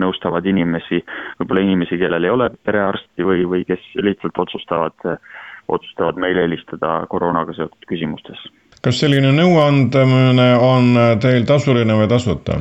nõustavad 0.00 0.46
inimesi, 0.48 1.02
võib-olla 1.40 1.64
inimesi, 1.66 1.98
kellel 2.00 2.24
ei 2.24 2.32
ole 2.32 2.48
perearsti 2.64 3.26
või, 3.28 3.44
või 3.48 3.66
kes 3.68 3.84
lihtsalt 4.00 4.38
otsustavad, 4.46 4.96
otsustavad 5.68 6.20
meile 6.20 6.46
helistada 6.46 7.02
koroonaga 7.12 7.52
seotud 7.58 7.88
küsimustes. 7.90 8.40
Kas 8.82 9.00
selline 9.00 9.32
nõuandmine 9.36 10.48
on 10.58 10.94
teil 11.22 11.44
tasuline 11.46 11.94
või 12.00 12.08
tasuta? 12.10 12.60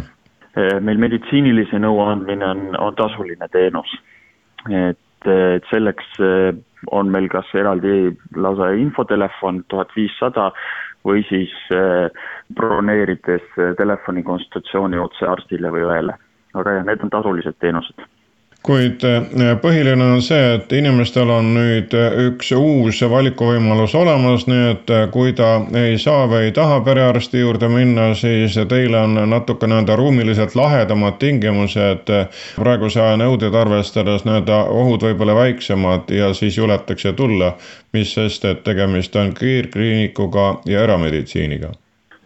Eh, 0.51 0.77
meil 0.83 0.99
meditsiinilise 1.01 1.79
nõu 1.79 2.01
andmine 2.05 2.45
on, 2.45 2.65
on 2.77 2.95
tasuline 2.95 3.47
teenus. 3.51 3.89
et, 4.69 4.99
et 5.25 5.65
selleks 5.71 6.19
on 6.91 7.09
meil 7.09 7.27
kas 7.29 7.49
eraldi 7.57 8.11
lausa 8.35 8.71
infotelefon 8.77 9.63
tuhat 9.69 9.89
viissada 9.95 10.51
või 11.05 11.23
siis 11.29 11.53
äh, 11.73 12.09
broneerides 12.53 13.45
äh, 13.57 13.75
telefonikonsultatsiooni 13.77 14.99
otse 15.01 15.25
arstile 15.27 15.71
või 15.73 15.85
õele. 15.87 16.17
aga 16.53 16.73
jah, 16.77 16.85
need 16.85 17.03
on 17.03 17.09
tasulised 17.09 17.55
teenused 17.59 18.01
kuid 18.65 19.03
eh, 19.03 19.23
põhiline 19.61 20.05
on 20.05 20.21
see, 20.21 20.41
et 20.55 20.73
inimestel 20.77 21.29
on 21.33 21.49
nüüd 21.55 21.93
eh, 21.97 22.17
üks 22.27 22.51
uus 22.53 22.99
valikuvõimalus 23.09 23.95
olemas, 23.97 24.45
nii 24.49 24.67
et 24.75 24.93
eh, 24.93 25.05
kui 25.13 25.33
ta 25.37 25.49
ei 25.77 25.97
saa 26.01 26.27
või 26.29 26.49
ei 26.49 26.53
taha 26.55 26.77
perearsti 26.85 27.41
juurde 27.41 27.71
minna, 27.71 28.11
siis 28.17 28.59
teil 28.69 28.97
on 28.97 29.17
natuke 29.31 29.69
nii-öelda 29.69 29.97
ruumiliselt 29.97 30.55
lahedamad 30.55 31.17
tingimused. 31.21 32.11
praeguse 32.55 33.01
aja 33.01 33.17
nõudeid 33.17 33.55
arvestades 33.57 34.25
nii-öelda 34.25 34.63
ohud 34.69 35.07
võib-olla 35.07 35.35
väiksemad 35.41 36.13
ja 36.13 36.33
siis 36.37 36.57
juletakse 36.57 37.13
tulla, 37.17 37.55
mis 37.93 38.13
sest, 38.13 38.45
et 38.45 38.63
tegemist 38.63 39.15
on 39.15 39.33
kiirkliinikuga 39.33 40.61
ja 40.69 40.85
erameditsiiniga 40.85 41.73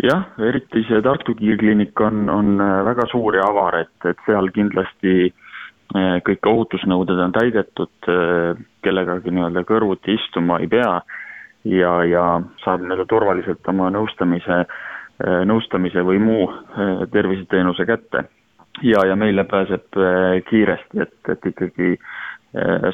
jah, 0.03 0.27
eriti 0.43 0.83
see 0.89 0.99
Tartu 1.01 1.33
kiirkliinik 1.39 1.99
on, 2.03 2.29
on 2.29 2.59
väga 2.59 3.07
suur 3.11 3.39
ja 3.39 3.47
avar, 3.47 3.79
et, 3.85 4.09
et 4.09 4.19
seal 4.27 4.51
kindlasti 4.53 5.31
Eh, 5.31 5.44
kõik 5.93 6.47
ohutusnõuded 6.49 7.19
on 7.19 7.31
täidetud, 7.35 7.93
eh, 8.09 8.63
kellegagi 8.83 9.31
nii-öelda 9.31 9.63
kõrvuti 9.67 10.15
istuma 10.15 10.59
ei 10.59 10.67
pea 10.67 11.01
ja, 11.65 11.93
ja 12.03 12.25
saab 12.63 12.81
nii-öelda 12.81 13.05
turvaliselt 13.09 13.67
oma 13.67 13.89
nõustamise, 13.93 14.65
eh, 14.65 15.41
nõustamise 15.45 16.03
või 16.03 16.19
muu 16.19 16.49
terviseteenuse 17.11 17.85
kätte. 17.85 18.25
ja, 18.83 19.05
ja 19.07 19.15
meile 19.15 19.43
pääseb 19.43 19.85
kiiresti, 20.49 20.99
et, 20.99 21.29
et 21.29 21.45
ikkagi 21.45 21.97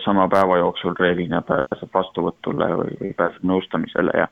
sama 0.04 0.28
päeva 0.30 0.58
jooksul 0.58 0.94
reeglina 1.00 1.42
pääseb 1.42 1.90
vastuvõtule 1.94 2.68
või, 2.78 2.98
või 3.00 3.14
pääseb 3.18 3.44
nõustamisele 3.44 4.12
ja 4.14 4.28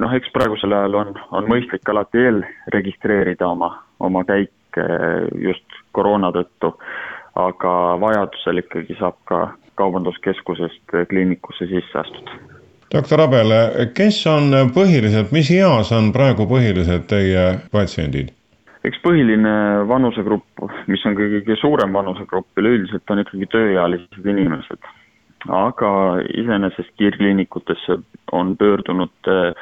noh, 0.00 0.12
eks 0.12 0.32
praegusel 0.32 0.72
ajal 0.72 0.94
on, 0.94 1.12
on 1.30 1.48
mõistlik 1.48 1.88
alati 1.88 2.24
eelregistreerida 2.24 3.48
oma, 3.48 3.82
oma 4.00 4.24
käik 4.24 4.80
just 5.40 5.76
koroona 5.92 6.32
tõttu 6.32 6.72
aga 7.34 7.74
vajadusel 8.00 8.62
ikkagi 8.62 8.96
saab 8.98 9.16
ka 9.28 9.40
kaubanduskeskusest 9.74 10.94
kliinikusse 11.10 11.66
sisse 11.66 11.98
astuda. 11.98 12.38
doktor 12.94 13.20
Abel, 13.20 13.52
kes 13.94 14.26
on 14.30 14.54
põhiliselt, 14.74 15.32
mis 15.34 15.50
eas 15.50 15.92
on 15.92 16.12
praegu 16.12 16.46
põhiliselt 16.46 17.08
teie 17.10 17.46
patsiendid? 17.72 18.30
eks 18.84 19.00
põhiline 19.02 19.54
vanusegrupp, 19.88 20.66
mis 20.86 21.04
on 21.08 21.16
kõige 21.18 21.56
suurem 21.56 21.92
vanusegrupp 21.96 22.60
üleüldiselt, 22.60 23.08
on 23.10 23.24
ikkagi 23.24 23.50
tööealised 23.56 24.30
inimesed. 24.34 24.90
aga 25.48 25.90
iseenesest 26.40 26.94
kiirkliinikutesse 26.96 27.98
on 28.32 28.56
pöördunud 28.56 29.28
eh, 29.28 29.52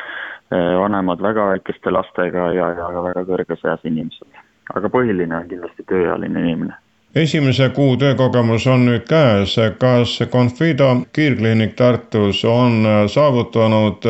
vanemad 0.53 1.23
väga 1.23 1.47
väikeste 1.55 1.91
lastega 1.91 2.53
ja, 2.53 2.69
ja 2.77 2.87
ka 2.95 3.03
väga 3.09 3.25
kõrges 3.33 3.65
eas 3.65 3.85
inimesed. 3.85 4.41
aga 4.75 4.89
põhiline 4.89 5.37
on 5.37 5.49
kindlasti 5.49 5.89
tööealine 5.89 6.41
inimene 6.41 6.77
esimese 7.14 7.68
kuu 7.68 7.96
töökogemus 7.96 8.66
on 8.66 8.87
nüüd 8.87 9.05
käes, 9.09 9.57
kas 9.79 10.18
Confido 10.33 10.88
kiirkliinik 11.12 11.75
Tartus 11.77 12.44
on 12.44 12.87
saavutanud 13.07 14.07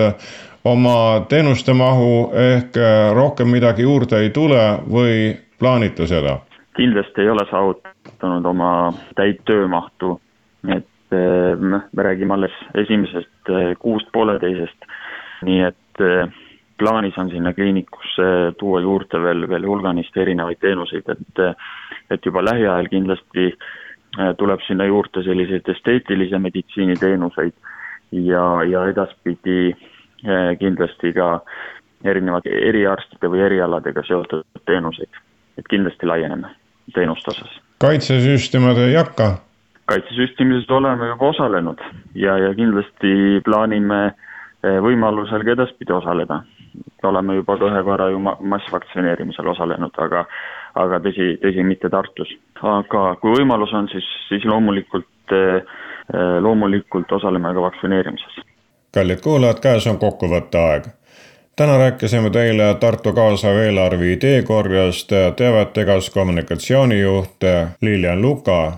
oma 0.64 0.96
teenuste 1.28 1.74
mahu 1.74 2.30
ehk 2.34 2.78
rohkem 3.14 3.48
midagi 3.48 3.82
juurde 3.82 4.22
ei 4.22 4.30
tule 4.30 4.62
või 4.90 5.34
plaanite 5.58 6.06
seda? 6.06 6.38
kindlasti 6.76 7.20
ei 7.20 7.28
ole 7.28 7.44
saavutanud 7.50 8.46
oma 8.48 8.92
täit 9.14 9.42
töömahtu, 9.44 10.14
et 10.72 11.16
noh, 11.60 11.82
me 11.92 12.02
räägime 12.06 12.32
alles 12.34 12.54
esimesest 12.74 13.50
kuust 13.78 14.08
pooleteisest, 14.12 14.86
nii 15.44 15.60
et 15.66 16.04
plaanis 16.78 17.18
on 17.18 17.30
sinna 17.30 17.52
kliinikusse 17.52 18.54
tuua 18.58 18.80
juurde 18.80 19.20
veel, 19.22 19.48
veel 19.48 19.66
hulganisti 19.66 20.20
erinevaid 20.20 20.60
teenuseid, 20.60 21.08
et 21.08 21.42
et 22.10 22.26
juba 22.26 22.44
lähiajal 22.44 22.88
kindlasti 22.92 23.46
äh, 24.18 24.32
tuleb 24.38 24.60
sinna 24.66 24.84
juurde 24.84 25.22
selliseid 25.24 25.68
esteetilise 25.68 26.38
meditsiini 26.38 26.96
teenuseid 27.00 27.52
ja, 28.12 28.44
ja 28.68 28.86
edaspidi 28.90 29.72
äh, 29.72 30.58
kindlasti 30.58 31.12
ka 31.16 31.28
erinevate 32.04 32.50
eriarstide 32.68 33.30
või 33.30 33.44
erialadega 33.46 34.02
seotud 34.06 34.44
teenuseid, 34.66 35.22
et 35.58 35.68
kindlasti 35.70 36.06
laieneme 36.06 36.50
teenuste 36.94 37.30
osas. 37.30 37.60
kaitsesüsteemid 37.80 38.82
ei 38.88 38.98
hakka? 38.98 39.36
kaitsesüsteemides 39.86 40.70
oleme 40.70 41.08
juba 41.08 41.32
osalenud 41.32 41.80
ja, 42.14 42.38
ja 42.38 42.54
kindlasti 42.54 43.40
plaanime 43.44 44.02
äh, 44.06 44.78
võimalusel 44.84 45.44
ka 45.46 45.56
edaspidi 45.56 45.92
osaleda 45.92 46.42
oleme 47.04 47.34
juba 47.34 47.56
ka 47.58 47.68
ühe 47.70 47.82
korra 47.84 48.08
ju 48.10 48.20
massvaktsineerimisel 48.54 49.48
osalenud, 49.54 49.98
aga 49.98 50.24
aga 50.74 51.00
tõsi, 51.04 51.34
tõsi, 51.42 51.64
mitte 51.66 51.90
Tartus. 51.92 52.30
aga 52.62 53.04
kui 53.20 53.34
võimalus 53.36 53.74
on, 53.76 53.88
siis, 53.92 54.06
siis 54.28 54.44
loomulikult, 54.48 55.34
eh, 55.36 55.62
loomulikult 56.40 57.12
osaleme 57.12 57.54
ka 57.54 57.68
vaktsineerimises. 57.68 58.40
kallid 58.94 59.20
kuulajad, 59.20 59.60
käes 59.60 59.86
on 59.86 59.98
kokkuvõtte 59.98 60.58
aeg 60.58 60.90
täna 61.56 61.78
rääkisime 61.78 62.30
teile 62.30 62.74
Tartu 62.80 63.12
kaasava 63.12 63.66
eelarve 63.66 64.12
ideekorjest 64.12 65.12
teavetegas 65.36 66.10
kommunikatsioonijuht 66.10 67.44
Lilian 67.80 68.22
Luka 68.22 68.72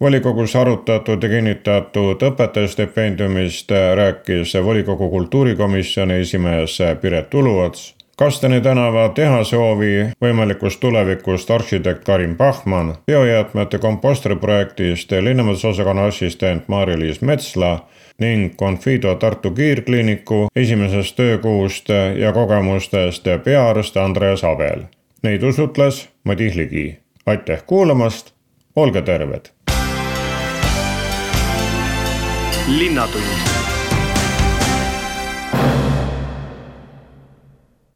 volikogus 0.00 0.56
arutatud 0.56 1.22
ja 1.22 1.28
kinnitatud 1.28 2.22
õpetajastipendiumist 2.22 3.70
rääkis 3.94 4.54
volikogu 4.64 5.10
kultuurikomisjoni 5.10 6.14
esimees 6.14 6.78
Piret 7.00 7.34
Uluots. 7.34 7.94
Kastani 8.16 8.60
tänava 8.60 9.08
tehase 9.08 9.56
hoovi 9.56 9.92
võimalikust 10.20 10.80
tulevikust 10.80 11.50
arhitekt 11.50 12.04
Karin 12.04 12.36
Pahman, 12.36 12.94
biojäätmete 13.06 13.78
kompostri 13.78 14.36
projektist 14.36 15.12
linnamajandusosakonna 15.12 16.04
assistent 16.04 16.68
Mari-Liis 16.68 17.20
Metsla 17.20 17.88
ning 18.18 18.56
Confido 18.56 19.14
Tartu 19.14 19.50
kiirkliiniku 19.50 20.48
esimesest 20.56 21.16
töökuust 21.16 21.88
ja 22.16 22.32
kogemustest 22.32 23.28
peaarst 23.44 23.96
Andreas 23.96 24.44
Abel. 24.44 24.82
Neid 25.22 25.42
usutles 25.42 26.08
Madis 26.24 26.54
Ligi. 26.54 26.98
aitäh 27.26 27.62
kuulamast, 27.66 28.32
olge 28.76 29.02
terved 29.02 29.48
linnatund 32.70 33.59